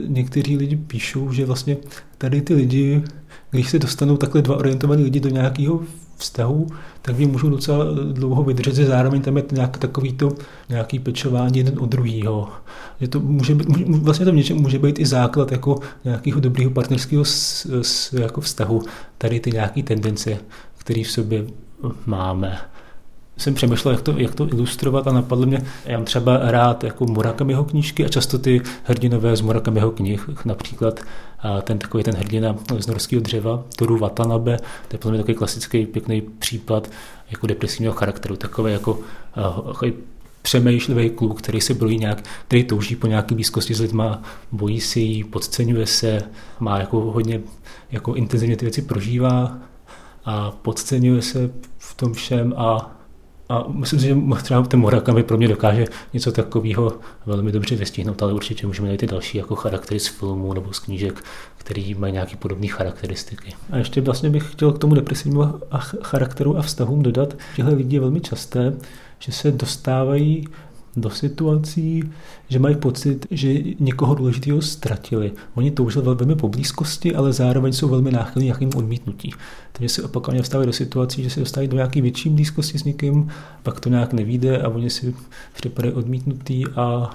někteří 0.08 0.58
lidi 0.58 0.78
píšou, 0.78 1.32
že 1.32 1.46
vlastně 1.46 1.78
tady 2.18 2.42
ty 2.42 2.54
lidi, 2.54 3.04
když 3.52 3.70
se 3.70 3.80
dostanou 3.80 4.18
takhle 4.18 4.42
dva 4.42 4.58
orientovaní 4.58 5.04
lidi 5.04 5.20
do 5.20 5.30
nějakého 5.30 5.82
vztahu, 6.18 6.68
tak 7.02 7.16
vy 7.16 7.26
můžou 7.26 7.50
docela 7.50 7.86
dlouho 8.12 8.44
vydržet, 8.44 8.76
že 8.76 8.86
zároveň 8.86 9.22
tam 9.22 9.38
je 9.38 9.44
nějak 9.52 9.78
takový 9.78 10.14
to 10.14 10.32
nějaký 10.70 11.00
pečování 11.00 11.58
jeden 11.58 11.80
od 11.80 11.90
druhého. 11.90 12.50
Je 13.00 13.08
to 13.08 13.20
může 13.20 13.56
být, 13.56 13.68
vlastně 13.88 14.26
to 14.26 14.32
něčem 14.32 14.58
může 14.58 14.80
být 14.80 15.00
i 15.00 15.06
základ 15.06 15.52
jako 15.52 15.80
nějakého 16.06 16.40
dobrého 16.40 16.72
partnerského 16.72 17.26
s, 17.26 17.66
s, 17.82 18.14
jako 18.14 18.42
vztahu. 18.42 18.84
Tady 19.18 19.40
ty 19.40 19.52
nějaké 19.52 19.84
tendence, 19.84 20.38
které 20.78 21.04
v 21.04 21.12
sobě 21.12 21.46
máme 22.06 22.58
jsem 23.40 23.54
přemýšlel, 23.54 23.94
jak 23.94 24.02
to, 24.02 24.18
jak 24.18 24.36
to 24.36 24.48
ilustrovat 24.48 25.08
a 25.08 25.12
napadlo 25.12 25.46
mě, 25.46 25.62
já 25.86 25.98
mám 25.98 26.06
třeba 26.06 26.40
rád 26.52 26.84
jako 26.84 27.06
Murakamiho 27.06 27.64
knížky 27.66 28.06
a 28.06 28.10
často 28.10 28.40
ty 28.40 28.62
hrdinové 28.84 29.36
z 29.36 29.42
Murakamiho 29.42 29.92
knih, 29.92 30.30
například 30.46 31.00
ten 31.64 31.80
takový 31.80 32.04
ten 32.04 32.16
hrdina 32.16 32.56
z 32.80 32.88
norského 32.88 33.22
dřeva, 33.22 33.64
Toru 33.76 33.98
Watanabe, 33.98 34.58
to 34.88 34.96
je 34.96 35.00
podle 35.00 35.12
mě 35.12 35.24
takový 35.24 35.38
klasický 35.38 35.86
pěkný 35.86 36.22
případ 36.22 36.90
jako 37.32 37.48
depresivního 37.48 37.94
charakteru, 37.94 38.36
takový 38.36 38.74
jako 38.74 39.00
takový 39.68 39.94
přemýšlivý 40.42 41.10
kluk, 41.10 41.42
který 41.42 41.62
se 41.62 41.74
bojí 41.74 41.98
nějak, 41.98 42.24
který 42.48 42.64
touží 42.64 42.96
po 42.96 43.08
nějaké 43.08 43.36
blízkosti 43.36 43.74
s 43.74 43.80
lidma, 43.80 44.22
bojí 44.52 44.82
si 44.82 45.00
ji, 45.00 45.24
podceňuje 45.24 45.86
se, 45.86 46.22
má 46.60 46.80
jako 46.80 47.00
hodně 47.00 47.42
jako 47.92 48.14
intenzivně 48.14 48.58
ty 48.58 48.66
věci 48.66 48.82
prožívá 48.82 49.58
a 50.26 50.52
podceňuje 50.52 51.22
se 51.22 51.52
v 51.78 51.94
tom 51.94 52.14
všem 52.14 52.54
a 52.58 52.99
a 53.50 53.66
myslím 53.68 54.00
si, 54.00 54.06
že 54.06 54.16
třeba 54.44 54.62
ten 54.64 54.80
Murakami 54.80 55.24
pro 55.24 55.38
mě 55.38 55.48
dokáže 55.48 55.86
něco 56.14 56.32
takového 56.32 56.94
velmi 57.26 57.52
dobře 57.52 57.76
vystihnout, 57.76 58.24
ale 58.24 58.34
určitě 58.34 58.68
můžeme 58.68 58.88
najít 58.88 59.04
i 59.04 59.08
další 59.08 59.38
jako 59.38 59.56
charaktery 59.56 60.00
z 60.00 60.08
filmů 60.08 60.54
nebo 60.54 60.74
z 60.74 60.80
knížek, 60.80 61.24
který 61.58 61.94
mají 61.94 62.14
nějaké 62.14 62.36
podobné 62.36 62.68
charakteristiky. 62.68 63.54
A 63.72 63.78
ještě 63.78 64.02
vlastně 64.02 64.30
bych 64.30 64.52
chtěl 64.52 64.72
k 64.72 64.80
tomu 64.80 64.96
depresivnímu 64.96 65.54
charakteru 66.04 66.58
a 66.58 66.62
vztahům 66.62 67.04
dodat, 67.04 67.34
že 67.56 67.64
lidi 67.64 67.96
je 67.96 68.00
velmi 68.00 68.22
časté, 68.22 68.74
že 69.20 69.32
se 69.32 69.52
dostávají 69.52 70.48
do 70.96 71.10
situací, 71.10 72.04
že 72.50 72.60
mají 72.60 72.76
pocit, 72.76 73.26
že 73.32 73.54
někoho 73.80 74.16
důležitého 74.16 74.62
ztratili. 74.62 75.32
Oni 75.56 75.72
toužili 75.72 76.06
velmi 76.06 76.36
po 76.36 76.50
blízkosti, 76.50 77.16
ale 77.16 77.34
zároveň 77.34 77.74
jsou 77.74 77.88
velmi 77.88 78.12
náchylní 78.12 78.46
nějakým 78.46 78.70
odmítnutí. 78.76 79.34
Takže 79.72 79.90
se 79.90 80.04
opakovaně 80.04 80.42
vstávají 80.42 80.68
do 80.68 80.74
situací, 80.74 81.24
že 81.24 81.30
se 81.30 81.40
dostávají 81.40 81.68
do 81.68 81.76
nějaké 81.76 82.02
větší 82.02 82.30
blízkosti 82.30 82.80
s 82.80 82.84
někým, 82.84 83.30
pak 83.64 83.80
to 83.80 83.90
nějak 83.90 84.14
nevíde 84.14 84.62
a 84.62 84.70
oni 84.70 84.90
si 84.90 85.16
připadají 85.54 85.94
odmítnutý 85.94 86.68
a, 86.76 87.12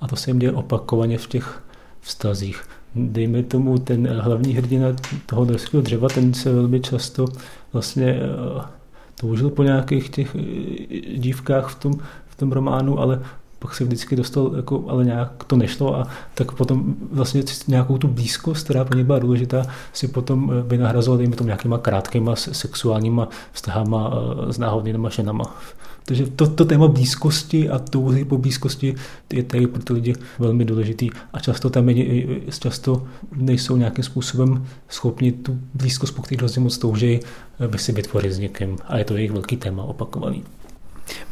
a 0.00 0.06
to 0.06 0.16
se 0.16 0.30
jim 0.30 0.38
děje 0.38 0.52
opakovaně 0.52 1.18
v 1.18 1.26
těch 1.26 1.62
vztazích. 2.00 2.62
Dejme 2.94 3.42
tomu, 3.42 3.78
ten 3.78 4.20
hlavní 4.20 4.54
hrdina 4.54 4.86
toho 5.26 5.44
norského 5.44 5.82
dřeva, 5.82 6.08
ten 6.08 6.34
se 6.34 6.52
velmi 6.52 6.80
často 6.80 7.26
vlastně 7.72 8.06
eh, 8.06 8.62
toužil 9.20 9.50
po 9.50 9.62
nějakých 9.62 10.08
těch 10.08 10.36
eh, 10.36 11.18
dívkách 11.18 11.68
v 11.68 11.74
tom, 11.74 11.92
tom 12.38 12.52
románu, 12.52 12.98
ale 12.98 13.20
pak 13.58 13.74
se 13.74 13.84
vždycky 13.84 14.16
dostal, 14.16 14.52
jako, 14.56 14.84
ale 14.88 15.04
nějak 15.04 15.44
to 15.44 15.56
nešlo 15.56 15.96
a 15.96 16.08
tak 16.34 16.52
potom 16.52 16.94
vlastně 17.12 17.42
nějakou 17.68 17.98
tu 17.98 18.08
blízkost, 18.08 18.64
která 18.64 18.84
pro 18.84 18.98
ně 18.98 19.04
byla 19.04 19.18
důležitá, 19.18 19.66
si 19.92 20.08
potom 20.08 20.52
eh, 20.52 20.62
by 20.62 20.78
nahrazoval 20.78 21.18
dejme 21.18 21.36
tomu 21.36 21.46
nějakýma 21.46 21.78
krátkýma 21.78 22.36
sexuálníma 22.36 23.28
vztahama 23.52 24.12
s 24.50 24.58
náhodnýma 24.58 25.08
ženama. 25.08 25.56
Takže 26.08 26.26
to, 26.26 26.46
to 26.46 26.64
téma 26.64 26.88
blízkosti 26.88 27.68
a 27.68 27.78
touhy 27.78 28.24
po 28.24 28.38
blízkosti 28.38 28.94
je 29.32 29.42
tady 29.42 29.66
pro 29.66 29.82
ty 29.82 29.92
lidi 29.92 30.14
velmi 30.38 30.64
důležitý 30.64 31.10
a 31.32 31.40
často 31.40 31.70
tam 31.70 31.88
je, 31.88 32.26
často 32.58 33.06
nejsou 33.36 33.76
nějakým 33.76 34.04
způsobem 34.04 34.66
schopni 34.88 35.32
tu 35.32 35.58
blízkost, 35.74 36.14
po 36.14 36.22
které 36.22 36.38
hrozně 36.38 36.60
moc 36.62 36.78
touží, 36.78 37.20
by 37.66 37.78
si 37.78 37.92
vytvořit 37.92 38.32
s 38.32 38.38
někým. 38.38 38.76
A 38.86 38.98
je 38.98 39.04
to 39.04 39.16
jejich 39.16 39.32
velký 39.32 39.56
téma 39.56 39.82
opakovaný. 39.82 40.44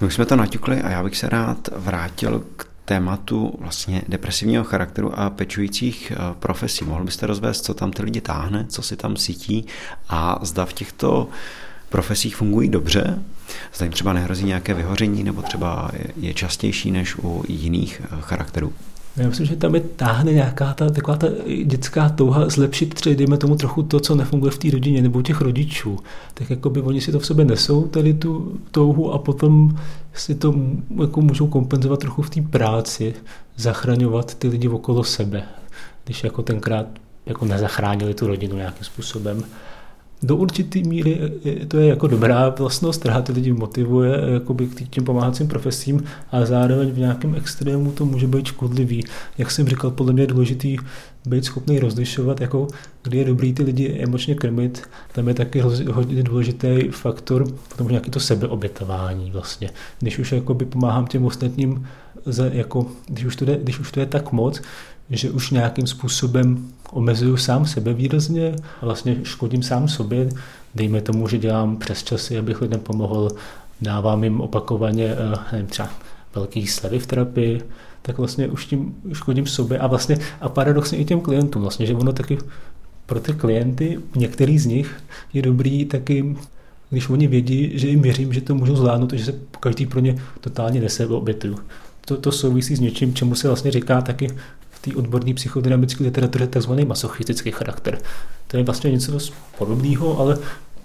My 0.00 0.06
už 0.06 0.14
jsme 0.14 0.26
to 0.26 0.36
naťukli 0.36 0.82
a 0.82 0.90
já 0.90 1.02
bych 1.02 1.16
se 1.16 1.28
rád 1.28 1.68
vrátil 1.76 2.44
k 2.56 2.66
tématu 2.84 3.54
vlastně 3.58 4.02
depresivního 4.08 4.64
charakteru 4.64 5.18
a 5.18 5.30
pečujících 5.30 6.12
eh, 6.12 6.34
profesí. 6.38 6.84
Mohl 6.84 7.04
byste 7.04 7.26
rozvést, 7.26 7.64
co 7.64 7.74
tam 7.74 7.92
ty 7.92 8.02
lidi 8.02 8.20
táhne, 8.20 8.66
co 8.68 8.82
si 8.82 8.96
tam 8.96 9.16
cítí 9.16 9.66
a 10.08 10.38
zda 10.42 10.64
v 10.64 10.72
těchto 10.72 11.28
profesích 11.88 12.36
fungují 12.36 12.68
dobře, 12.68 13.22
zda 13.74 13.84
jim 13.84 13.92
třeba 13.92 14.12
nehrozí 14.12 14.44
nějaké 14.44 14.74
vyhoření 14.74 15.24
nebo 15.24 15.42
třeba 15.42 15.90
je 16.16 16.34
častější 16.34 16.90
než 16.90 17.16
u 17.16 17.44
jiných 17.48 18.02
eh, 18.04 18.16
charakterů. 18.20 18.72
Já 19.16 19.28
myslím, 19.28 19.46
že 19.46 19.56
tam 19.56 19.74
je 19.74 19.80
táhne 19.80 20.32
nějaká 20.32 20.74
ta, 20.74 20.90
taková 20.90 21.16
ta 21.16 21.26
dětská 21.64 22.08
touha 22.08 22.48
zlepšit 22.48 22.94
třeba, 22.94 23.16
dejme 23.16 23.36
tomu 23.36 23.56
trochu 23.56 23.82
to, 23.82 24.00
co 24.00 24.14
nefunguje 24.14 24.50
v 24.50 24.58
té 24.58 24.70
rodině 24.70 25.02
nebo 25.02 25.22
těch 25.22 25.40
rodičů. 25.40 25.98
Tak 26.34 26.50
jako 26.50 26.70
by 26.70 26.82
oni 26.82 27.00
si 27.00 27.12
to 27.12 27.18
v 27.18 27.26
sobě 27.26 27.44
nesou, 27.44 27.86
tady 27.86 28.14
tu 28.14 28.60
touhu 28.70 29.12
a 29.12 29.18
potom 29.18 29.76
si 30.14 30.34
to 30.34 30.54
jako 31.00 31.20
můžou 31.20 31.46
kompenzovat 31.46 32.00
trochu 32.00 32.22
v 32.22 32.30
té 32.30 32.42
práci, 32.42 33.14
zachraňovat 33.56 34.34
ty 34.34 34.48
lidi 34.48 34.68
okolo 34.68 35.04
sebe. 35.04 35.42
Když 36.04 36.24
jako 36.24 36.42
tenkrát 36.42 36.86
jako 37.26 37.44
nezachránili 37.44 38.14
tu 38.14 38.26
rodinu 38.26 38.56
nějakým 38.56 38.84
způsobem 38.84 39.44
do 40.22 40.36
určité 40.36 40.78
míry 40.78 41.20
to 41.68 41.76
je 41.76 41.86
jako 41.86 42.06
dobrá 42.06 42.48
vlastnost, 42.48 43.00
která 43.00 43.22
ty 43.22 43.32
lidi 43.32 43.52
motivuje 43.52 44.20
jakoby 44.32 44.66
k 44.66 44.88
těm 44.88 45.04
pomáhacím 45.04 45.48
profesím, 45.48 46.04
ale 46.30 46.46
zároveň 46.46 46.90
v 46.90 46.98
nějakém 46.98 47.34
extrému 47.34 47.92
to 47.92 48.04
může 48.04 48.26
být 48.26 48.46
škodlivý. 48.46 49.04
Jak 49.38 49.50
jsem 49.50 49.68
říkal, 49.68 49.90
podle 49.90 50.12
mě 50.12 50.22
je 50.22 50.26
důležitý 50.26 50.76
být 51.26 51.44
schopný 51.44 51.78
rozlišovat, 51.78 52.40
jako 52.40 52.66
kdy 53.02 53.18
je 53.18 53.24
dobrý 53.24 53.52
ty 53.52 53.62
lidi 53.62 53.98
emočně 54.02 54.34
krmit. 54.34 54.82
Tam 55.12 55.28
je 55.28 55.34
taky 55.34 55.60
hodně 55.90 56.22
důležitý 56.22 56.88
faktor, 56.90 57.46
potom 57.68 57.88
nějaký 57.88 58.10
to 58.10 58.20
sebeobětování 58.20 59.30
vlastně. 59.30 59.70
Když 60.00 60.18
už 60.18 60.32
jakoby 60.32 60.64
pomáhám 60.64 61.06
těm 61.06 61.24
ostatním, 61.24 61.86
za, 62.26 62.46
jako, 62.46 62.86
když, 63.08 63.24
už 63.24 63.36
to 63.36 63.44
jde, 63.44 63.58
když 63.62 63.78
už 63.78 63.92
to 63.92 64.00
je 64.00 64.06
tak 64.06 64.32
moc, 64.32 64.62
že 65.10 65.30
už 65.30 65.50
nějakým 65.50 65.86
způsobem 65.86 66.68
omezuju 66.92 67.36
sám 67.36 67.66
sebe 67.66 67.92
výrazně 67.92 68.56
a 68.82 68.84
vlastně 68.84 69.16
škodím 69.22 69.62
sám 69.62 69.88
sobě. 69.88 70.28
Dejme 70.74 71.00
tomu, 71.00 71.28
že 71.28 71.38
dělám 71.38 71.76
přes 71.76 72.02
časy, 72.02 72.38
abych 72.38 72.60
lidem 72.60 72.80
pomohl, 72.80 73.30
dávám 73.80 74.24
jim 74.24 74.40
opakovaně 74.40 75.04
eh, 75.04 75.38
nevím, 75.52 75.66
třeba 75.66 75.88
velký 76.34 76.66
slevy 76.66 76.98
v 76.98 77.06
terapii, 77.06 77.62
tak 78.06 78.18
vlastně 78.18 78.48
už 78.48 78.66
tím 78.66 78.94
škodím 79.12 79.46
sobě 79.46 79.78
a 79.78 79.86
vlastně 79.86 80.18
a 80.40 80.48
paradoxně 80.48 80.98
i 80.98 81.04
těm 81.04 81.20
klientům, 81.20 81.62
vlastně, 81.62 81.86
že 81.86 81.94
ono 81.94 82.12
taky 82.12 82.38
pro 83.06 83.20
ty 83.20 83.32
klienty, 83.32 83.98
některý 84.16 84.58
z 84.58 84.66
nich 84.66 84.96
je 85.32 85.42
dobrý 85.42 85.84
taky 85.84 86.36
když 86.90 87.08
oni 87.08 87.26
vědí, 87.26 87.78
že 87.78 87.88
jim 87.88 88.02
věřím, 88.02 88.32
že 88.32 88.40
to 88.40 88.54
můžu 88.54 88.76
zvládnout, 88.76 89.12
že 89.12 89.24
se 89.24 89.34
každý 89.60 89.86
pro 89.86 90.00
ně 90.00 90.16
totálně 90.40 90.80
nese 90.80 91.06
obětuju. 91.06 91.58
To, 92.04 92.16
to 92.16 92.32
souvisí 92.32 92.76
s 92.76 92.80
něčím, 92.80 93.14
čemu 93.14 93.34
se 93.34 93.48
vlastně 93.48 93.70
říká 93.70 94.00
taky 94.00 94.28
té 94.80 94.96
odborné 94.96 95.34
psychodynamické 95.34 96.04
literatuře 96.04 96.46
tzv. 96.46 96.72
masochistický 96.86 97.50
charakter. 97.50 97.98
To 98.46 98.56
je 98.56 98.62
vlastně 98.62 98.90
něco 98.90 99.12
dost 99.12 99.32
podobného, 99.58 100.18
ale, 100.18 100.38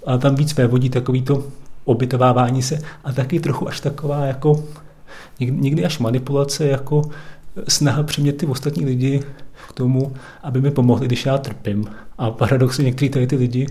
ale 0.06 0.18
tam 0.18 0.34
víc 0.34 0.54
vévodí 0.56 0.90
takový 0.90 1.22
to 1.22 1.46
obytovávání 1.84 2.62
se 2.62 2.78
a 3.04 3.12
taky 3.12 3.40
trochu 3.40 3.68
až 3.68 3.80
taková 3.80 4.24
jako 4.24 4.64
někdy 5.40 5.84
až 5.84 5.98
manipulace, 5.98 6.66
jako 6.66 7.02
snaha 7.68 8.02
přimět 8.02 8.36
ty 8.36 8.46
ostatní 8.46 8.84
lidi 8.84 9.22
k 9.68 9.72
tomu, 9.72 10.12
aby 10.42 10.60
mi 10.60 10.70
pomohli, 10.70 11.06
když 11.06 11.26
já 11.26 11.38
trpím. 11.38 11.84
A 12.18 12.30
paradoxně 12.30 12.84
některý 12.84 13.08
tady 13.08 13.26
ty 13.26 13.36
lidi, 13.36 13.66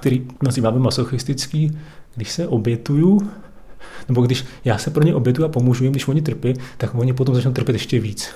který 0.00 0.26
nazýváme 0.42 0.78
masochistický, 0.78 1.78
když 2.14 2.32
se 2.32 2.48
obětuju, 2.48 3.30
nebo 4.08 4.22
když 4.22 4.44
já 4.64 4.78
se 4.78 4.90
pro 4.90 5.04
ně 5.04 5.14
obětuju 5.14 5.46
a 5.46 5.48
pomůžu 5.48 5.84
jim, 5.84 5.92
když 5.92 6.08
oni 6.08 6.22
trpí, 6.22 6.54
tak 6.78 6.94
oni 6.94 7.12
potom 7.12 7.34
začnou 7.34 7.52
trpět 7.52 7.72
ještě 7.72 8.00
víc 8.00 8.30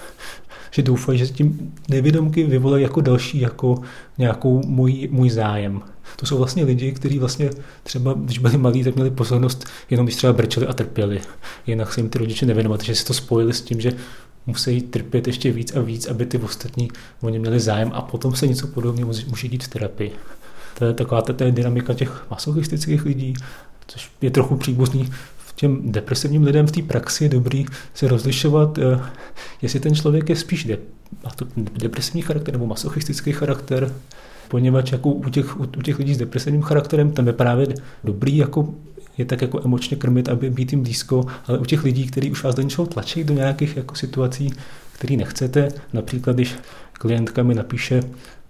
že 0.70 0.82
doufají, 0.82 1.18
že 1.18 1.26
tím 1.26 1.74
nevědomky 1.88 2.44
vyvolají 2.44 2.82
jako 2.82 3.00
další 3.00 3.40
jako 3.40 3.82
nějakou 4.18 4.62
můj, 4.66 5.08
můj 5.12 5.30
zájem. 5.30 5.82
To 6.16 6.26
jsou 6.26 6.38
vlastně 6.38 6.64
lidi, 6.64 6.92
kteří 6.92 7.18
vlastně 7.18 7.50
třeba, 7.82 8.12
když 8.12 8.38
byli 8.38 8.58
malí, 8.58 8.84
tak 8.84 8.94
měli 8.94 9.10
pozornost 9.10 9.64
jenom 9.90 10.06
když 10.06 10.16
třeba 10.16 10.32
brčeli 10.32 10.66
a 10.66 10.72
trpěli. 10.72 11.20
Jinak 11.66 11.92
se 11.92 12.00
jim 12.00 12.08
ty 12.08 12.18
rodiče 12.18 12.46
nevěnovali, 12.46 12.84
že 12.84 12.94
si 12.94 13.04
to 13.04 13.14
spojili 13.14 13.52
s 13.52 13.60
tím, 13.60 13.80
že 13.80 13.92
musí 14.46 14.82
trpět 14.82 15.26
ještě 15.26 15.52
víc 15.52 15.76
a 15.76 15.80
víc, 15.80 16.06
aby 16.06 16.26
ty 16.26 16.38
ostatní 16.38 16.88
o 17.20 17.28
ně 17.28 17.38
měli 17.38 17.60
zájem 17.60 17.90
a 17.94 18.02
potom 18.02 18.36
se 18.36 18.46
něco 18.46 18.66
podobného 18.66 19.12
může 19.28 19.48
dít 19.48 19.64
v 19.64 19.68
terapii. 19.68 20.12
To 20.78 20.84
je 20.84 20.94
taková 20.94 21.22
je 21.44 21.52
dynamika 21.52 21.94
těch 21.94 22.26
masochistických 22.30 23.04
lidí, 23.04 23.34
což 23.86 24.10
je 24.20 24.30
trochu 24.30 24.56
příbuzný 24.56 25.10
těm 25.56 25.92
depresivním 25.92 26.42
lidem 26.42 26.66
v 26.66 26.72
té 26.72 26.82
praxi 26.82 27.24
je 27.24 27.28
dobrý 27.28 27.66
se 27.94 28.08
rozlišovat, 28.08 28.78
eh, 28.78 29.00
jestli 29.62 29.80
ten 29.80 29.94
člověk 29.94 30.28
je 30.28 30.36
spíš 30.36 30.64
de, 30.64 30.78
depresivní 31.78 32.22
charakter 32.22 32.54
nebo 32.54 32.66
masochistický 32.66 33.32
charakter, 33.32 33.92
poněvadž 34.48 34.92
jako 34.92 35.10
u 35.10 35.30
těch, 35.30 35.60
u 35.60 35.82
těch 35.82 35.98
lidí 35.98 36.14
s 36.14 36.18
depresivním 36.18 36.62
charakterem 36.62 37.10
tam 37.10 37.26
je 37.26 37.32
právě 37.32 37.66
dobrý 38.04 38.36
jako 38.36 38.74
je 39.18 39.24
tak 39.24 39.42
jako 39.42 39.60
emočně 39.64 39.96
krmit, 39.96 40.28
aby 40.28 40.50
být 40.50 40.72
jim 40.72 40.82
blízko, 40.82 41.24
ale 41.46 41.58
u 41.58 41.64
těch 41.64 41.84
lidí, 41.84 42.06
kteří 42.06 42.30
už 42.30 42.44
vás 42.44 42.54
do 42.54 42.62
něčeho 42.62 42.86
tlačí 42.86 43.24
do 43.24 43.34
nějakých 43.34 43.76
jako 43.76 43.94
situací, 43.94 44.52
který 44.92 45.16
nechcete, 45.16 45.68
například 45.92 46.36
když 46.36 46.54
klientka 46.92 47.42
mi 47.42 47.54
napíše, 47.54 48.00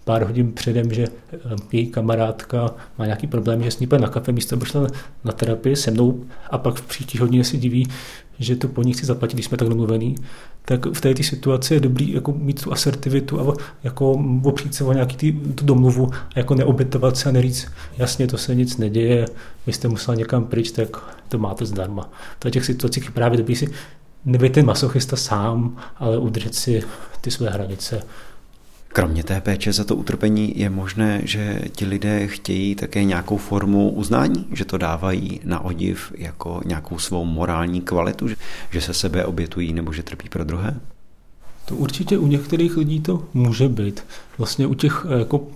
pár 0.06 0.24
hodin 0.24 0.52
předem, 0.52 0.92
že 0.92 1.06
eh, 1.32 1.38
její 1.72 1.86
kamarádka 1.86 2.74
má 2.98 3.04
nějaký 3.04 3.26
problém, 3.26 3.62
že 3.62 3.70
s 3.70 3.78
ní 3.78 3.88
na 4.00 4.08
kafe 4.08 4.32
místo, 4.32 4.56
aby 4.56 4.66
šla 4.66 4.86
na 5.24 5.32
terapii 5.32 5.76
se 5.76 5.90
mnou. 5.90 6.24
A 6.50 6.58
pak 6.58 6.74
v 6.74 6.86
příští 6.86 7.18
hodině 7.18 7.44
si 7.44 7.56
diví, 7.56 7.88
že 8.38 8.56
to 8.56 8.68
po 8.68 8.82
ní 8.82 8.92
chci 8.92 9.06
zaplatit, 9.06 9.36
když 9.36 9.46
jsme 9.46 9.56
tak 9.56 9.68
domluvený, 9.68 10.14
tak 10.64 10.86
v 10.86 11.00
této 11.00 11.22
situaci 11.22 11.74
je 11.74 11.80
dobrý 11.80 12.12
jako 12.12 12.32
mít 12.32 12.62
tu 12.62 12.72
asertivitu 12.72 13.40
a 13.40 13.54
jako 13.84 14.12
opřít 14.44 14.74
se 14.74 14.84
o 14.84 14.92
nějaký 14.92 15.16
tý, 15.16 15.32
tu 15.32 15.64
domluvu 15.64 16.10
a 16.12 16.38
jako 16.38 16.54
neobětovat 16.54 17.16
se 17.16 17.28
a 17.28 17.32
neříct, 17.32 17.68
jasně, 17.98 18.26
to 18.26 18.38
se 18.38 18.54
nic 18.54 18.76
neděje, 18.76 19.26
vy 19.66 19.72
jste 19.72 19.88
musel 19.88 20.16
někam 20.16 20.44
pryč, 20.44 20.70
tak 20.70 20.96
to 21.28 21.38
máte 21.38 21.66
zdarma. 21.66 22.10
V 22.44 22.50
těch 22.50 22.64
situacích 22.64 23.04
je 23.04 23.10
právě 23.10 23.38
dobrý 23.38 23.56
si 23.56 23.68
nebejte 24.24 24.54
ten 24.54 24.66
masochista 24.66 25.16
sám, 25.16 25.76
ale 25.96 26.18
udržet 26.18 26.54
si 26.54 26.82
ty 27.20 27.30
své 27.30 27.50
hranice 27.50 28.02
Kromě 28.96 29.24
té 29.24 29.40
péče 29.40 29.72
za 29.72 29.84
to 29.84 29.96
utrpení 29.96 30.58
je 30.58 30.70
možné, 30.70 31.20
že 31.24 31.60
ti 31.72 31.86
lidé 31.86 32.26
chtějí 32.26 32.74
také 32.74 33.04
nějakou 33.04 33.36
formu 33.36 33.90
uznání, 33.90 34.46
že 34.52 34.64
to 34.64 34.78
dávají 34.78 35.40
na 35.44 35.60
odiv 35.60 36.12
jako 36.18 36.60
nějakou 36.64 36.98
svou 36.98 37.24
morální 37.24 37.80
kvalitu, 37.80 38.28
že 38.70 38.80
se 38.80 38.94
sebe 38.94 39.24
obětují 39.24 39.72
nebo 39.72 39.92
že 39.92 40.02
trpí 40.02 40.28
pro 40.28 40.44
druhé? 40.44 40.80
To 41.64 41.76
určitě 41.76 42.18
u 42.18 42.26
některých 42.26 42.76
lidí 42.76 43.00
to 43.00 43.22
může 43.34 43.68
být. 43.68 44.04
Vlastně 44.38 44.66
u 44.66 44.74
těch 44.74 45.06
eh, 45.08 45.18
jako 45.18 45.46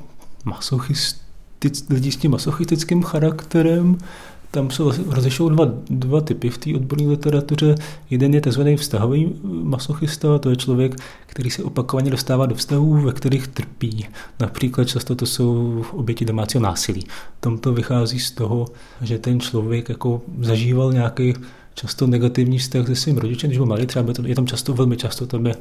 masochistic, 0.44 1.88
lidí 1.90 2.12
s 2.12 2.16
tím 2.16 2.30
masochistickým 2.30 3.02
charakterem 3.02 3.98
tam 4.50 4.70
se 4.70 4.82
rozlišují 5.06 5.50
dva, 5.50 5.66
dva 5.90 6.20
typy 6.20 6.50
v 6.50 6.58
té 6.58 6.74
odborné 6.74 7.08
literatuře. 7.08 7.74
Jeden 8.10 8.34
je 8.34 8.40
tzv. 8.40 8.62
vztahový 8.76 9.32
masochista, 9.42 10.38
to 10.38 10.50
je 10.50 10.56
člověk, 10.56 10.96
který 11.26 11.50
se 11.50 11.62
opakovaně 11.62 12.10
dostává 12.10 12.46
do 12.46 12.54
vztahů, 12.54 13.00
ve 13.00 13.12
kterých 13.12 13.48
trpí. 13.48 14.06
Například 14.40 14.84
často 14.84 15.14
to 15.14 15.26
jsou 15.26 15.84
oběti 15.92 16.24
domácího 16.24 16.62
násilí. 16.62 17.06
Tam 17.40 17.58
to 17.58 17.72
vychází 17.72 18.18
z 18.18 18.30
toho, 18.30 18.66
že 19.02 19.18
ten 19.18 19.40
člověk 19.40 19.88
jako 19.88 20.22
zažíval 20.40 20.92
nějaký 20.92 21.34
často 21.80 22.06
negativní 22.06 22.58
vztah 22.58 22.86
se 22.86 22.96
svým 22.96 23.18
rodičem, 23.18 23.50
když 23.50 23.58
byl 23.58 23.66
malý, 23.66 23.86
třeba 23.86 24.12
je 24.26 24.34
tam 24.34 24.46
často, 24.46 24.74
velmi 24.74 24.96
často 24.96 25.26
tam 25.26 25.46
je 25.46 25.54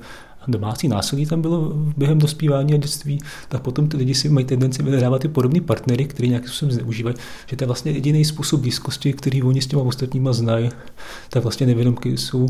domácí 0.48 0.88
násilí 0.88 1.26
tam 1.26 1.42
bylo 1.42 1.74
během 1.98 2.20
dospívání 2.20 2.74
a 2.74 2.78
dětství, 2.78 3.20
tak 3.50 3.62
potom 3.62 3.90
ty 3.90 3.98
lidi 3.98 4.14
si 4.16 4.30
mají 4.30 4.46
tendenci 4.46 4.84
vyhledávat 4.84 5.22
ty 5.22 5.28
podobné 5.28 5.62
partnery, 5.62 6.06
který 6.06 6.30
nějakým 6.30 6.50
způsobem 6.50 6.72
zneužívají. 6.72 7.16
Že 7.48 7.56
to 7.56 7.64
je 7.64 7.66
vlastně 7.66 7.92
jediný 7.92 8.26
způsob 8.26 8.62
blízkosti, 8.62 9.14
který 9.14 9.44
oni 9.44 9.62
s 9.62 9.68
těma 9.68 9.82
ostatníma 9.82 10.34
znají. 10.34 10.70
Tak 11.30 11.44
vlastně 11.44 11.68
nevědomky 11.68 12.18
jsou, 12.18 12.48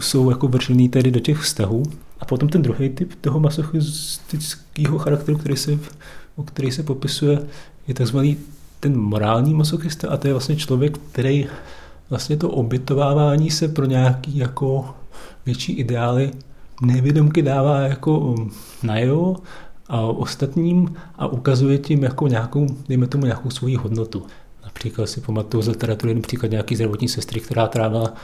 jsou 0.00 0.30
jako 0.30 0.48
vržený 0.48 0.88
tedy 0.88 1.10
do 1.10 1.20
těch 1.20 1.38
vztahů. 1.38 1.82
A 2.20 2.24
potom 2.24 2.48
ten 2.48 2.62
druhý 2.62 2.88
typ 2.88 3.14
toho 3.20 3.40
masochistického 3.40 4.98
charakteru, 4.98 5.38
který 5.38 5.56
se, 5.56 5.78
o 6.36 6.42
který 6.42 6.70
se 6.70 6.82
popisuje, 6.82 7.38
je 7.88 7.94
takzvaný 7.94 8.36
ten 8.80 9.00
morální 9.00 9.54
masochista 9.54 10.08
a 10.08 10.16
to 10.16 10.26
je 10.26 10.32
vlastně 10.32 10.56
člověk, 10.56 10.98
který 11.12 11.46
vlastně 12.10 12.36
to 12.36 12.50
obytovávání 12.50 13.50
se 13.50 13.68
pro 13.68 13.84
nějaký 13.86 14.38
jako 14.38 14.94
větší 15.46 15.72
ideály 15.72 16.30
nevědomky 16.82 17.42
dává 17.42 17.80
jako 17.80 18.18
um, 18.18 18.50
najevo 18.82 19.36
a 19.88 20.00
ostatním 20.00 20.94
a 21.18 21.26
ukazuje 21.26 21.78
tím 21.78 22.02
jako 22.02 22.28
nějakou, 22.28 22.66
dejme 22.88 23.06
tomu 23.06 23.24
nějakou 23.24 23.50
svoji 23.50 23.76
hodnotu. 23.76 24.26
Například 24.64 25.06
si 25.06 25.20
pamatuju 25.20 25.62
z 25.62 25.68
literatury 25.68 26.14
například 26.14 26.50
nějaký 26.50 26.74
zdravotní 26.74 27.08
sestry, 27.08 27.40
která 27.40 27.66
trávila 27.66 28.14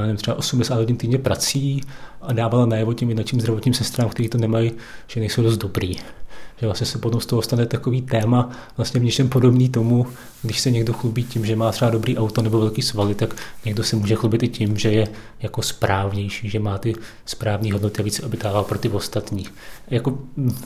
nevím, 0.00 0.16
třeba 0.16 0.36
80 0.36 0.74
hodin 0.74 0.96
týdně 0.96 1.18
prací 1.18 1.80
a 2.22 2.32
dávala 2.32 2.66
najevo 2.66 2.94
tím 2.94 3.08
jiným 3.08 3.40
zdravotním 3.40 3.74
sestrám, 3.74 4.08
kteří 4.08 4.28
to 4.28 4.38
nemají, 4.38 4.72
že 5.06 5.20
nejsou 5.20 5.42
dost 5.42 5.56
dobrý 5.56 5.96
že 6.60 6.66
vlastně 6.66 6.86
se 6.86 6.98
potom 6.98 7.20
z 7.20 7.26
toho 7.26 7.42
stane 7.42 7.66
takový 7.66 8.02
téma, 8.02 8.50
vlastně 8.76 9.00
v 9.00 9.04
něčem 9.04 9.28
podobný 9.28 9.68
tomu, 9.68 10.06
když 10.42 10.60
se 10.60 10.70
někdo 10.70 10.92
chlubí 10.92 11.24
tím, 11.24 11.46
že 11.46 11.56
má 11.56 11.72
třeba 11.72 11.90
dobrý 11.90 12.18
auto 12.18 12.42
nebo 12.42 12.58
velký 12.58 12.82
svaly, 12.82 13.14
tak 13.14 13.34
někdo 13.64 13.84
se 13.84 13.96
může 13.96 14.14
chlubit 14.14 14.42
i 14.42 14.48
tím, 14.48 14.76
že 14.76 14.90
je 14.90 15.08
jako 15.42 15.62
správnější, 15.62 16.48
že 16.48 16.58
má 16.58 16.78
ty 16.78 16.94
správné 17.26 17.72
hodnoty 17.72 18.00
a 18.00 18.04
více 18.04 18.22
obětává 18.22 18.62
pro 18.62 18.78
ty 18.78 18.88
ostatní. 18.88 19.46
Jako 19.90 20.18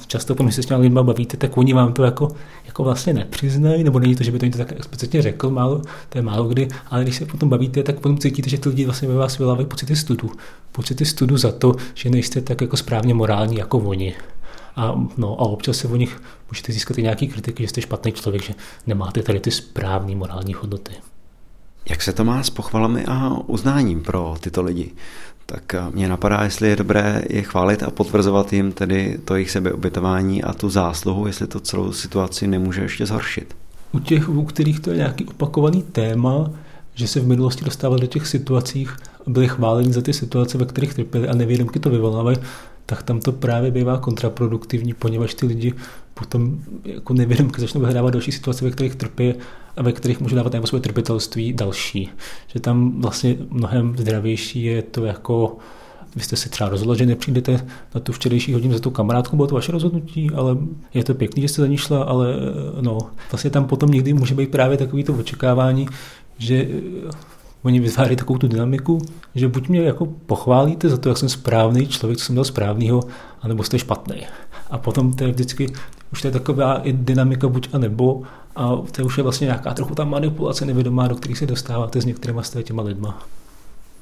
často, 0.06 0.34
když 0.34 0.54
se 0.54 0.62
s 0.62 0.66
těmi 0.66 0.82
lidmi 0.82 1.02
bavíte, 1.02 1.36
tak 1.36 1.56
oni 1.56 1.72
vám 1.72 1.92
to 1.92 2.02
jako, 2.02 2.28
jako 2.66 2.84
vlastně 2.84 3.12
nepřiznají, 3.12 3.84
nebo 3.84 3.98
není 3.98 4.16
to, 4.16 4.24
že 4.24 4.32
by 4.32 4.38
to 4.38 4.44
někdo 4.44 4.58
tak 4.58 4.72
explicitně 4.72 5.22
řekl, 5.22 5.50
málo, 5.50 5.82
to 6.08 6.18
je 6.18 6.22
málo 6.22 6.44
kdy, 6.44 6.68
ale 6.90 7.02
když 7.02 7.16
se 7.16 7.26
potom 7.26 7.48
bavíte, 7.48 7.82
tak 7.82 8.00
potom 8.00 8.18
cítíte, 8.18 8.50
že 8.50 8.58
ty 8.58 8.68
lidi 8.68 8.84
vlastně 8.84 9.08
ve 9.08 9.14
vás 9.14 9.38
vylávají 9.38 9.66
pocity 9.66 9.96
studu. 9.96 10.30
Pocity 10.72 11.04
studu 11.04 11.36
za 11.36 11.52
to, 11.52 11.74
že 11.94 12.10
nejste 12.10 12.40
tak 12.40 12.60
jako 12.60 12.76
správně 12.76 13.14
morální 13.14 13.56
jako 13.56 13.78
oni. 13.78 14.14
A, 14.78 14.94
no, 15.16 15.40
a 15.40 15.44
občas 15.44 15.76
se 15.76 15.88
o 15.88 15.96
nich 15.96 16.22
můžete 16.50 16.72
získat 16.72 16.98
i 16.98 17.02
nějaký 17.02 17.28
kritiky, 17.28 17.62
že 17.62 17.68
jste 17.68 17.80
špatný 17.80 18.12
člověk, 18.12 18.42
že 18.42 18.54
nemáte 18.86 19.22
tady 19.22 19.40
ty 19.40 19.50
správné 19.50 20.14
morální 20.14 20.54
hodnoty. 20.54 20.92
Jak 21.88 22.02
se 22.02 22.12
to 22.12 22.24
má 22.24 22.42
s 22.42 22.50
pochvalami 22.50 23.04
a 23.04 23.36
uznáním 23.46 24.02
pro 24.02 24.36
tyto 24.40 24.62
lidi? 24.62 24.90
Tak 25.46 25.74
eh, 25.74 25.80
mě 25.92 26.08
napadá, 26.08 26.44
jestli 26.44 26.68
je 26.68 26.76
dobré 26.76 27.22
je 27.30 27.42
chválit 27.42 27.82
a 27.82 27.90
potvrzovat 27.90 28.52
jim 28.52 28.72
tedy 28.72 29.18
to 29.24 29.34
jejich 29.34 29.50
sebeobětování 29.50 30.42
a 30.42 30.52
tu 30.52 30.70
zásluhu, 30.70 31.26
jestli 31.26 31.46
to 31.46 31.60
celou 31.60 31.92
situaci 31.92 32.46
nemůže 32.46 32.80
ještě 32.82 33.06
zhoršit. 33.06 33.56
U 33.92 33.98
těch, 33.98 34.28
u 34.28 34.44
kterých 34.44 34.80
to 34.80 34.90
je 34.90 34.96
nějaký 34.96 35.24
opakovaný 35.24 35.82
téma, 35.82 36.50
že 36.94 37.08
se 37.08 37.20
v 37.20 37.26
minulosti 37.26 37.64
dostávali 37.64 38.00
do 38.00 38.06
těch 38.06 38.26
situacích, 38.26 38.96
byli 39.26 39.48
chváleni 39.48 39.92
za 39.92 40.02
ty 40.02 40.12
situace, 40.12 40.58
ve 40.58 40.64
kterých 40.64 40.94
trpěli 40.94 41.28
a 41.28 41.34
nevědomky 41.34 41.78
to 41.78 41.90
vyvolávají, 41.90 42.38
tak 42.90 43.02
tam 43.02 43.20
to 43.20 43.32
právě 43.32 43.70
bývá 43.70 43.98
kontraproduktivní, 43.98 44.94
poněvadž 44.94 45.34
ty 45.34 45.46
lidi 45.46 45.74
potom 46.14 46.58
jako 46.84 47.14
nevědomky 47.14 47.60
začnou 47.60 47.80
vyhrávat 47.80 48.12
další 48.12 48.32
situace, 48.32 48.64
ve 48.64 48.70
kterých 48.70 48.94
trpí 48.94 49.34
a 49.76 49.82
ve 49.82 49.92
kterých 49.92 50.20
můžou 50.20 50.36
dávat 50.36 50.52
nebo 50.52 50.66
svoje 50.66 50.82
trpitelství 50.82 51.52
další. 51.52 52.10
Že 52.46 52.60
tam 52.60 53.00
vlastně 53.00 53.36
mnohem 53.50 53.96
zdravější 53.98 54.62
je 54.62 54.82
to 54.82 55.04
jako 55.04 55.56
vy 56.16 56.22
jste 56.22 56.36
se 56.36 56.48
třeba 56.48 56.70
rozhodl, 56.70 56.94
že 56.94 57.06
nepřijdete 57.06 57.66
na 57.94 58.00
tu 58.00 58.12
včerejší 58.12 58.52
hodinu 58.52 58.74
za 58.74 58.80
tu 58.80 58.90
kamarádku, 58.90 59.36
bylo 59.36 59.48
to 59.48 59.54
vaše 59.54 59.72
rozhodnutí, 59.72 60.30
ale 60.34 60.56
je 60.94 61.04
to 61.04 61.14
pěkný, 61.14 61.42
že 61.42 61.48
jste 61.48 61.62
za 61.62 61.68
ní 61.68 61.76
šla, 61.76 62.02
ale 62.02 62.34
no, 62.80 62.98
vlastně 63.32 63.50
tam 63.50 63.64
potom 63.64 63.90
někdy 63.90 64.12
může 64.12 64.34
být 64.34 64.50
právě 64.50 64.76
takový 64.76 65.04
to 65.04 65.14
očekávání, 65.14 65.88
že 66.38 66.68
oni 67.62 67.80
vytváří 67.80 68.16
takovou 68.16 68.38
tu 68.38 68.48
dynamiku, 68.48 68.98
že 69.34 69.48
buď 69.48 69.68
mě 69.68 69.80
jako 69.80 70.06
pochválíte 70.06 70.88
za 70.88 70.96
to, 70.96 71.08
jak 71.08 71.18
jsem 71.18 71.28
správný 71.28 71.86
člověk, 71.86 72.18
co 72.18 72.24
jsem 72.24 72.32
měl 72.32 72.44
správnýho, 72.44 73.00
anebo 73.42 73.62
jste 73.62 73.78
špatný. 73.78 74.26
A 74.70 74.78
potom 74.78 75.12
to 75.12 75.24
je 75.24 75.30
vždycky, 75.30 75.72
už 76.12 76.22
to 76.22 76.28
je 76.28 76.32
taková 76.32 76.76
i 76.78 76.92
dynamika 76.92 77.48
buď 77.48 77.68
a 77.72 77.78
nebo, 77.78 78.22
a 78.56 78.76
to 78.92 79.04
už 79.04 79.16
je 79.16 79.22
vlastně 79.22 79.44
nějaká 79.44 79.74
trochu 79.74 79.94
ta 79.94 80.04
manipulace 80.04 80.64
nevědomá, 80.64 81.08
do 81.08 81.14
kterých 81.14 81.38
se 81.38 81.46
dostáváte 81.46 82.00
s 82.00 82.04
některýma 82.04 82.42
z 82.42 82.56
těma 82.62 82.82
lidma. 82.82 83.22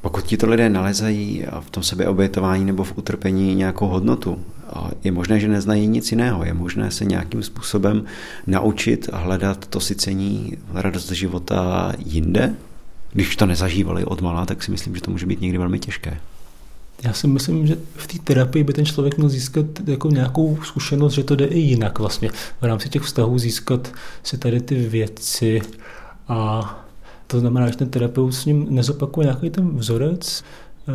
Pokud 0.01 0.25
ti 0.25 0.37
to 0.37 0.47
lidé 0.47 0.69
nalezají 0.69 1.45
v 1.61 1.71
tom 1.71 1.83
sebeobětování 1.83 2.65
nebo 2.65 2.85
v 2.85 2.99
utrpení 2.99 3.55
nějakou 3.55 3.87
hodnotu, 3.87 4.39
je 5.05 5.13
možné, 5.13 5.41
že 5.41 5.49
neznají 5.49 5.87
nic 5.87 6.13
jiného. 6.13 6.45
Je 6.45 6.55
možné 6.55 6.91
se 6.91 7.05
nějakým 7.05 7.43
způsobem 7.43 8.05
naučit 8.47 9.09
a 9.13 9.19
hledat 9.19 9.67
to 9.67 9.81
sycení, 9.81 10.59
radost 10.75 11.13
života 11.13 11.93
jinde? 11.99 12.55
Když 13.13 13.37
to 13.37 13.47
nezažívali 13.47 14.05
od 14.05 14.21
malá, 14.21 14.47
tak 14.47 14.63
si 14.63 14.71
myslím, 14.71 14.95
že 14.95 15.01
to 15.01 15.11
může 15.11 15.27
být 15.27 15.41
někdy 15.41 15.59
velmi 15.59 15.79
těžké. 15.79 16.21
Já 17.03 17.13
si 17.13 17.27
myslím, 17.27 17.67
že 17.67 17.77
v 17.97 18.07
té 18.07 18.19
terapii 18.19 18.65
by 18.65 18.73
ten 18.73 18.87
člověk 18.87 19.17
měl 19.17 19.29
získat 19.29 19.67
jako 19.87 20.11
nějakou 20.11 20.59
zkušenost, 20.65 21.13
že 21.13 21.25
to 21.25 21.37
jde 21.37 21.45
i 21.45 21.59
jinak 21.59 21.99
vlastně. 21.99 22.31
V 22.61 22.65
rámci 22.65 22.89
těch 22.89 23.03
vztahů 23.03 23.39
získat 23.39 23.93
si 24.23 24.39
tady 24.39 24.61
ty 24.61 24.75
věci 24.75 25.63
a 26.29 26.71
to 27.27 27.41
znamená, 27.41 27.71
že 27.71 27.77
ten 27.77 27.89
terapeut 27.89 28.35
s 28.35 28.45
ním 28.45 28.67
nezopakuje 28.71 29.25
nějaký 29.25 29.51
ten 29.51 29.77
vzorec, 29.77 30.45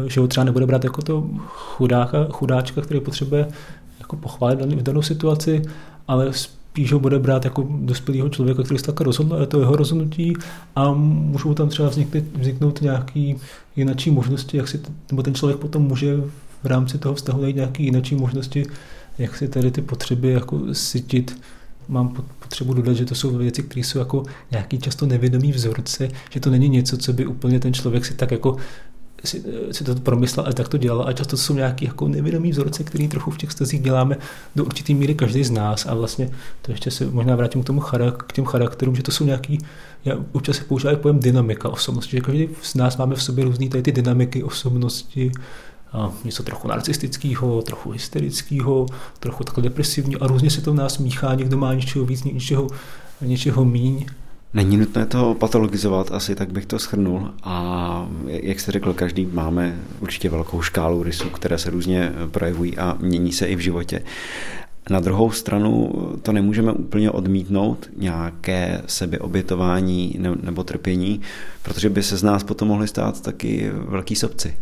že 0.08 0.20
ho 0.20 0.28
třeba 0.28 0.44
nebude 0.44 0.66
brát 0.66 0.84
jako 0.84 1.02
to 1.02 1.30
chudáka, 1.48 2.28
chudáčka, 2.32 2.82
který 2.82 3.00
potřebuje 3.00 3.48
jako 4.00 4.16
pochválit 4.16 4.62
v 4.62 4.84
danou 4.84 5.02
situaci, 5.02 5.62
ale 6.08 6.32
spíš 6.72 6.94
ho 6.94 7.00
bude 7.00 7.20
brát 7.20 7.46
jako 7.46 7.68
dospělého 7.82 8.30
člověka, 8.30 8.64
který 8.64 8.78
se 8.78 8.86
tak 8.86 9.02
rozhodl, 9.02 9.36
je 9.36 9.48
to 9.48 9.60
jeho 9.60 9.76
rozhodnutí 9.76 10.34
a 10.76 10.94
můžou 10.94 11.54
tam 11.54 11.70
třeba 11.70 11.90
vzniknout, 11.90 12.24
vzniknout 12.40 12.82
nějaký 12.82 13.36
jinačí 13.76 14.12
možnosti, 14.12 14.58
jak 14.58 14.68
si, 14.68 14.80
nebo 15.12 15.24
ten 15.24 15.36
člověk 15.36 15.60
potom 15.60 15.84
může 15.84 16.18
v 16.64 16.66
rámci 16.66 16.98
toho 16.98 17.16
vztahu 17.16 17.42
najít 17.42 17.56
nějaké 17.56 17.84
jinačí 17.84 18.16
možnosti, 18.16 18.66
jak 19.18 19.38
si 19.38 19.48
tady 19.48 19.72
ty 19.72 19.82
potřeby 19.82 20.32
jako 20.32 20.62
sytit. 20.72 21.42
Mám 21.88 22.16
potřebu 22.40 22.74
dodat, 22.74 22.94
že 22.94 23.06
to 23.06 23.16
jsou 23.16 23.38
věci, 23.38 23.64
které 23.64 23.84
jsou 23.84 24.00
jako 24.00 24.24
nějaký 24.52 24.80
často 24.80 25.06
nevědomý 25.06 25.52
vzorce, 25.52 26.10
že 26.30 26.40
to 26.40 26.50
není 26.50 26.70
něco, 26.70 26.98
co 26.98 27.14
by 27.14 27.26
úplně 27.26 27.60
ten 27.60 27.74
člověk 27.74 28.06
si 28.06 28.14
tak 28.14 28.32
jako 28.32 28.58
si, 29.24 29.44
si 29.72 29.84
to 29.84 29.96
promyslel 29.96 30.46
a 30.48 30.54
tak 30.54 30.68
to 30.68 30.78
dělal. 30.78 31.08
A 31.08 31.14
často 31.14 31.38
jsou 31.38 31.54
nějaké 31.54 31.86
jako 31.86 32.08
nevědomý 32.08 32.52
vzorce, 32.52 32.84
který 32.84 33.08
trochu 33.08 33.32
v 33.32 33.38
těch 33.38 33.52
stazích 33.52 33.82
děláme 33.82 34.18
do 34.56 34.66
určitý 34.66 34.96
míry 34.96 35.16
každý 35.16 35.44
z 35.44 35.52
nás. 35.52 35.86
A 35.86 35.94
vlastně 35.94 36.30
to 36.62 36.72
ještě 36.72 36.92
se 36.92 37.06
možná 37.06 37.36
vrátím 37.36 37.64
k 37.64 37.66
tomu 37.66 37.80
charak, 37.80 38.24
k 38.24 38.34
těm 38.34 38.46
charakterům, 38.46 38.96
že 38.96 39.04
to 39.04 39.12
jsou 39.12 39.24
nějaký, 39.24 39.58
já 40.06 40.16
občas 40.32 40.58
se 40.58 40.64
používám 40.64 40.96
pojem 40.96 41.20
dynamika 41.20 41.70
osobnosti, 41.70 42.18
že 42.18 42.22
každý 42.22 42.50
z 42.62 42.76
nás 42.76 42.98
máme 42.98 43.16
v 43.16 43.24
sobě 43.24 43.44
různé 43.46 43.70
ty 43.70 43.92
dynamiky 43.92 44.44
osobnosti, 44.44 45.32
a 45.94 46.12
něco 46.24 46.44
trochu 46.44 46.68
narcistického, 46.68 47.62
trochu 47.62 47.92
hysterického, 47.92 48.86
trochu 49.20 49.44
takhle 49.44 49.64
depresivního 49.64 50.24
a 50.24 50.28
různě 50.28 50.50
se 50.50 50.62
to 50.62 50.72
v 50.72 50.76
nás 50.76 50.98
míchá, 50.98 51.36
někdo 51.36 51.58
má 51.58 51.74
něčeho 51.74 52.06
víc, 52.06 52.24
něčeho, 52.24 52.68
něčeho 53.22 53.66
míň 53.66 54.06
Není 54.54 54.78
nutné 54.78 55.06
to 55.06 55.36
patologizovat, 55.40 56.12
asi 56.12 56.36
tak 56.36 56.52
bych 56.52 56.66
to 56.66 56.80
schrnul. 56.80 57.32
A 57.44 58.08
jak 58.28 58.60
jste 58.60 58.72
řekl, 58.72 58.94
každý 58.94 59.26
máme 59.26 59.80
určitě 60.00 60.30
velkou 60.30 60.62
škálu 60.62 61.04
rysů, 61.04 61.30
které 61.30 61.58
se 61.58 61.70
různě 61.70 62.12
projevují 62.32 62.78
a 62.78 62.98
mění 63.00 63.32
se 63.32 63.46
i 63.46 63.56
v 63.56 63.60
životě. 63.60 64.04
Na 64.90 65.00
druhou 65.00 65.32
stranu 65.32 65.92
to 66.22 66.32
nemůžeme 66.32 66.72
úplně 66.72 67.12
odmítnout, 67.12 67.90
nějaké 67.98 68.82
sebeobětování 68.86 70.20
nebo 70.42 70.64
trpění, 70.64 71.22
protože 71.64 71.90
by 71.90 72.04
se 72.04 72.18
z 72.18 72.24
nás 72.24 72.44
potom 72.44 72.68
mohli 72.68 72.88
stát 72.88 73.22
taky 73.22 73.72
velký 73.74 74.16
sobci. 74.16 74.58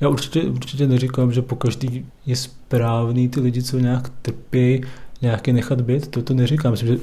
Já 0.00 0.08
určitě, 0.08 0.42
určitě 0.42 0.86
neříkám, 0.86 1.32
že 1.32 1.42
po 1.42 1.56
každý 1.56 2.06
je 2.26 2.36
správný 2.36 3.28
ty 3.28 3.40
lidi, 3.40 3.62
co 3.62 3.78
nějak 3.78 4.12
trpí, 4.22 4.84
nějaký 5.22 5.52
nechat 5.52 5.80
být, 5.80 6.06
to, 6.06 6.22
to 6.22 6.34
neříkám. 6.34 6.70
Myslím, 6.70 6.88
že 6.88 6.98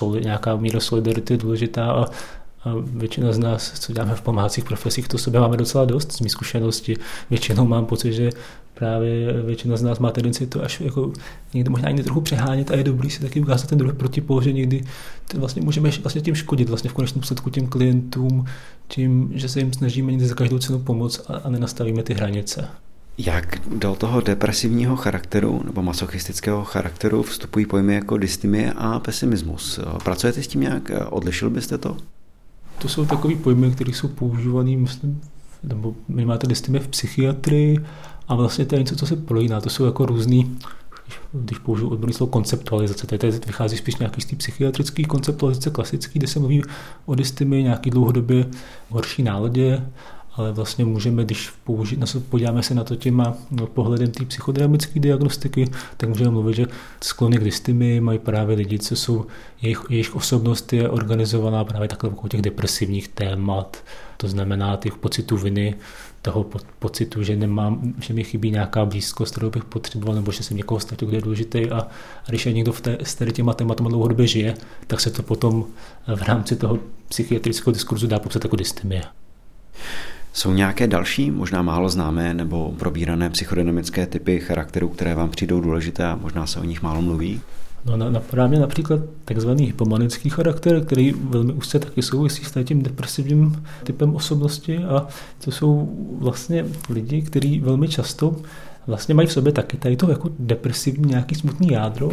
soli, 0.00 0.20
nějaká 0.20 0.56
míra 0.56 0.80
solidarity 0.80 1.34
je 1.34 1.38
důležitá 1.38 1.92
a, 1.92 2.04
a 2.64 2.74
většina 2.76 3.32
z 3.32 3.38
nás, 3.38 3.72
co 3.80 3.92
děláme 3.92 4.14
v 4.14 4.22
pomáhacích 4.22 4.64
profesích, 4.64 5.08
to 5.08 5.18
sobě 5.18 5.40
máme 5.40 5.56
docela 5.56 5.84
dost 5.84 6.12
z 6.12 6.20
mý 6.20 6.30
zkušenosti. 6.30 6.96
Většinou 7.30 7.66
mám 7.66 7.86
pocit, 7.86 8.12
že 8.12 8.30
právě 8.74 9.32
většina 9.32 9.76
z 9.76 9.82
nás 9.82 9.98
má 9.98 10.10
tendenci 10.10 10.46
to 10.46 10.64
až 10.64 10.80
jako 10.80 11.12
někdy 11.54 11.70
možná 11.70 11.88
někdy 11.88 12.02
trochu 12.02 12.20
přehánět 12.20 12.70
a 12.70 12.76
je 12.76 12.84
dobrý 12.84 13.10
si 13.10 13.20
taky 13.20 13.40
ukázat 13.40 13.68
ten 13.68 13.78
druhý 13.78 13.92
protipol, 13.92 14.42
že 14.42 14.52
někdy 14.52 14.84
vlastně 15.34 15.62
můžeme 15.62 15.90
vlastně 16.02 16.20
tím 16.20 16.34
škodit 16.34 16.68
vlastně 16.68 16.90
v 16.90 16.92
konečném 16.92 17.20
důsledku 17.20 17.50
těm 17.50 17.66
klientům, 17.66 18.44
tím, 18.88 19.30
že 19.34 19.48
se 19.48 19.60
jim 19.60 19.72
snažíme 19.72 20.12
někdy 20.12 20.26
za 20.26 20.34
každou 20.34 20.58
cenu 20.58 20.78
pomoct 20.78 21.30
a, 21.30 21.36
a 21.36 21.50
nenastavíme 21.50 22.02
ty 22.02 22.14
hranice. 22.14 22.68
Jak 23.26 23.68
do 23.76 23.94
toho 23.94 24.20
depresivního 24.20 24.96
charakteru 24.96 25.62
nebo 25.64 25.82
masochistického 25.82 26.64
charakteru 26.64 27.22
vstupují 27.22 27.66
pojmy 27.66 27.94
jako 27.94 28.18
dystimie 28.18 28.72
a 28.72 28.98
pesimismus? 28.98 29.80
Pracujete 30.04 30.42
s 30.42 30.48
tím 30.48 30.60
nějak? 30.60 30.90
Odlišil 31.10 31.50
byste 31.50 31.78
to? 31.78 31.96
To 32.78 32.88
jsou 32.88 33.04
takové 33.06 33.34
pojmy, 33.34 33.70
které 33.70 33.90
jsou 33.90 34.08
používané, 34.08 34.76
myslím, 34.76 35.20
nebo 35.62 35.94
máte 36.08 36.46
dystimie 36.46 36.80
v 36.80 36.88
psychiatrii 36.88 37.78
a 38.28 38.34
vlastně 38.34 38.64
to 38.64 38.74
je 38.74 38.78
něco, 38.78 38.96
co 38.96 39.06
se 39.06 39.16
prolíná. 39.16 39.60
To 39.60 39.70
jsou 39.70 39.84
jako 39.84 40.06
různý, 40.06 40.58
když 41.32 41.58
použiju 41.58 41.88
odborný 41.88 42.12
slovo 42.12 42.32
konceptualizace, 42.32 43.06
tady 43.06 43.30
vychází 43.30 43.76
spíš 43.76 43.96
nějaký 43.96 44.20
z 44.20 44.24
té 44.24 44.36
psychiatrické 44.36 45.04
konceptualizace 45.04 45.70
klasický, 45.70 46.18
kde 46.18 46.28
se 46.28 46.38
mluví 46.38 46.62
o 47.06 47.14
dystimii 47.14 47.62
nějaký 47.62 47.90
dlouhodobě 47.90 48.46
horší 48.88 49.22
náladě 49.22 49.82
ale 50.36 50.52
vlastně 50.52 50.84
můžeme, 50.84 51.24
když 51.24 51.50
použít, 51.64 51.98
podíváme 52.28 52.62
se 52.62 52.74
na 52.74 52.84
to 52.84 52.96
těma 52.96 53.34
no, 53.50 53.66
pohledem 53.66 54.10
té 54.10 54.24
psychodynamické 54.24 55.00
diagnostiky, 55.00 55.70
tak 55.96 56.08
můžeme 56.08 56.30
mluvit, 56.30 56.54
že 56.54 56.66
sklony 57.00 57.38
k 57.38 57.44
dystymii 57.44 58.00
mají 58.00 58.18
právě 58.18 58.56
lidi, 58.56 58.78
co 58.78 58.96
jsou, 58.96 59.26
jejich, 59.62 59.82
jejich 59.88 60.16
osobnost 60.16 60.72
je 60.72 60.88
organizovaná 60.88 61.64
právě 61.64 61.88
takhle 61.88 62.10
okolo 62.10 62.28
těch 62.28 62.42
depresivních 62.42 63.08
témat, 63.08 63.84
to 64.16 64.28
znamená 64.28 64.76
těch 64.76 64.96
pocitů 64.96 65.36
viny, 65.36 65.74
toho 66.22 66.46
pocitu, 66.78 67.22
že 67.22 67.36
nemám, 67.36 67.94
že 68.00 68.14
mi 68.14 68.24
chybí 68.24 68.50
nějaká 68.50 68.84
blízkost, 68.84 69.32
kterou 69.32 69.50
bych 69.50 69.64
potřeboval, 69.64 70.14
nebo 70.14 70.32
že 70.32 70.42
jsem 70.42 70.56
někoho 70.56 70.80
ztratil, 70.80 71.08
kde 71.08 71.16
je 71.16 71.22
důležitý. 71.22 71.70
A, 71.70 71.78
a 72.24 72.28
když 72.28 72.46
je 72.46 72.52
někdo 72.52 72.72
v 72.72 72.80
té, 72.80 72.98
s 73.02 73.14
tady 73.14 73.32
těma 73.32 73.54
tématama 73.54 73.88
dlouhodobě 73.88 74.26
žije, 74.26 74.54
tak 74.86 75.00
se 75.00 75.10
to 75.10 75.22
potom 75.22 75.66
v 76.16 76.22
rámci 76.22 76.56
toho 76.56 76.78
psychiatrického 77.08 77.72
diskurzu 77.72 78.06
dá 78.06 78.18
popsat 78.18 78.44
jako 78.44 78.56
dystemie. 78.56 79.02
Jsou 80.40 80.52
nějaké 80.52 80.86
další, 80.86 81.30
možná 81.30 81.62
málo 81.62 81.88
známé 81.88 82.34
nebo 82.34 82.74
probírané 82.78 83.30
psychodynamické 83.30 84.06
typy 84.06 84.40
charakterů, 84.40 84.88
které 84.88 85.14
vám 85.14 85.30
přijdou 85.30 85.60
důležité 85.60 86.04
a 86.04 86.16
možná 86.16 86.46
se 86.46 86.60
o 86.60 86.64
nich 86.64 86.82
málo 86.82 87.02
mluví? 87.02 87.40
No, 87.84 87.96
napadá 88.10 88.46
mě 88.46 88.58
například 88.58 89.00
takzvaný 89.24 89.66
hypomanický 89.66 90.30
charakter, 90.30 90.84
který 90.84 91.12
velmi 91.12 91.52
úzce 91.52 91.78
taky 91.78 92.02
souvisí 92.02 92.44
s 92.44 92.64
tím 92.64 92.82
depresivním 92.82 93.64
typem 93.84 94.14
osobnosti 94.16 94.78
a 94.78 95.06
to 95.44 95.50
jsou 95.50 95.98
vlastně 96.18 96.64
lidi, 96.90 97.22
kteří 97.22 97.60
velmi 97.60 97.88
často 97.88 98.36
vlastně 98.86 99.14
mají 99.14 99.28
v 99.28 99.32
sobě 99.32 99.52
taky 99.52 99.76
tady 99.76 99.96
to 99.96 100.10
jako 100.10 100.30
depresivní 100.38 101.10
nějaký 101.10 101.34
smutný 101.34 101.68
jádro, 101.68 102.10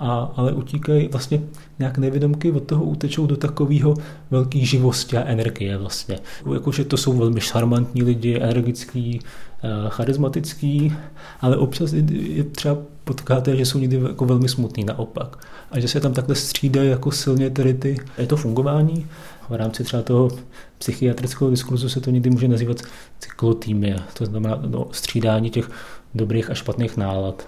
a, 0.00 0.32
ale 0.36 0.52
utíkají 0.52 1.08
vlastně 1.08 1.40
nějak 1.78 1.98
nevědomky 1.98 2.52
od 2.52 2.62
toho 2.62 2.84
utečou 2.84 3.26
do 3.26 3.36
takového 3.36 3.94
velké 4.30 4.58
živosti 4.58 5.16
a 5.16 5.24
energie 5.24 5.78
vlastně. 5.78 6.18
Jakože 6.54 6.84
to 6.84 6.96
jsou 6.96 7.12
velmi 7.12 7.40
šarmantní 7.40 8.02
lidi, 8.02 8.38
energický, 8.40 9.20
eh, 9.62 9.68
charismatický, 9.88 10.96
ale 11.40 11.56
občas 11.56 11.92
je 12.12 12.44
třeba 12.44 12.76
potkáte, 13.04 13.56
že 13.56 13.66
jsou 13.66 13.78
někdy 13.78 13.96
jako 13.96 14.24
velmi 14.24 14.48
smutný 14.48 14.84
naopak. 14.84 15.46
A 15.70 15.80
že 15.80 15.88
se 15.88 16.00
tam 16.00 16.12
takhle 16.12 16.34
střídají 16.34 16.90
jako 16.90 17.10
silně 17.10 17.50
tedy 17.50 17.74
ty, 17.74 17.98
je 18.18 18.26
to 18.26 18.36
fungování. 18.36 19.06
V 19.48 19.54
rámci 19.54 19.84
třeba 19.84 20.02
toho 20.02 20.30
psychiatrického 20.78 21.50
diskurzu 21.50 21.88
se 21.88 22.00
to 22.00 22.10
někdy 22.10 22.30
může 22.30 22.48
nazývat 22.48 22.82
cyklotýmie, 23.18 23.98
to 24.14 24.26
znamená 24.26 24.58
no, 24.66 24.86
střídání 24.92 25.50
těch 25.50 25.70
dobrých 26.14 26.50
a 26.50 26.54
špatných 26.54 26.96
nálad. 26.96 27.46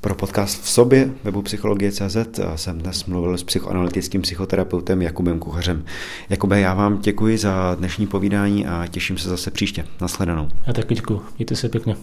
Pro 0.00 0.14
podcast 0.14 0.62
v 0.62 0.68
sobě 0.68 1.10
webu 1.24 1.42
Psychologie.cz 1.42 2.16
jsem 2.56 2.78
dnes 2.78 3.04
mluvil 3.04 3.38
s 3.38 3.42
psychoanalytickým 3.42 4.22
psychoterapeutem 4.22 5.02
Jakubem 5.02 5.38
Kuchařem. 5.38 5.84
Jakube, 6.28 6.60
já 6.60 6.74
vám 6.74 6.98
děkuji 7.00 7.38
za 7.38 7.74
dnešní 7.78 8.06
povídání 8.06 8.66
a 8.66 8.86
těším 8.86 9.18
se 9.18 9.28
zase 9.28 9.50
příště. 9.50 9.86
Nasledanou. 10.00 10.48
Já 10.66 10.72
taky 10.72 10.94
děkuji. 10.94 11.22
Mějte 11.38 11.56
se 11.56 11.68
pěkně. 11.68 11.96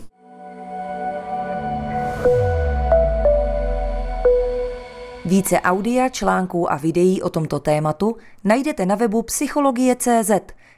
Více 5.25 5.61
audia, 5.61 6.09
článků 6.09 6.71
a 6.71 6.75
videí 6.75 7.21
o 7.21 7.29
tomto 7.29 7.59
tématu 7.59 8.15
najdete 8.43 8.85
na 8.85 8.95
webu 8.95 9.21
Psychologie.cz, 9.21 10.31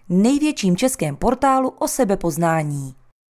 největším 0.10 0.77
českém 0.77 1.15
portálu 1.15 1.69
o 1.69 1.88
sebepoznání. 1.88 2.98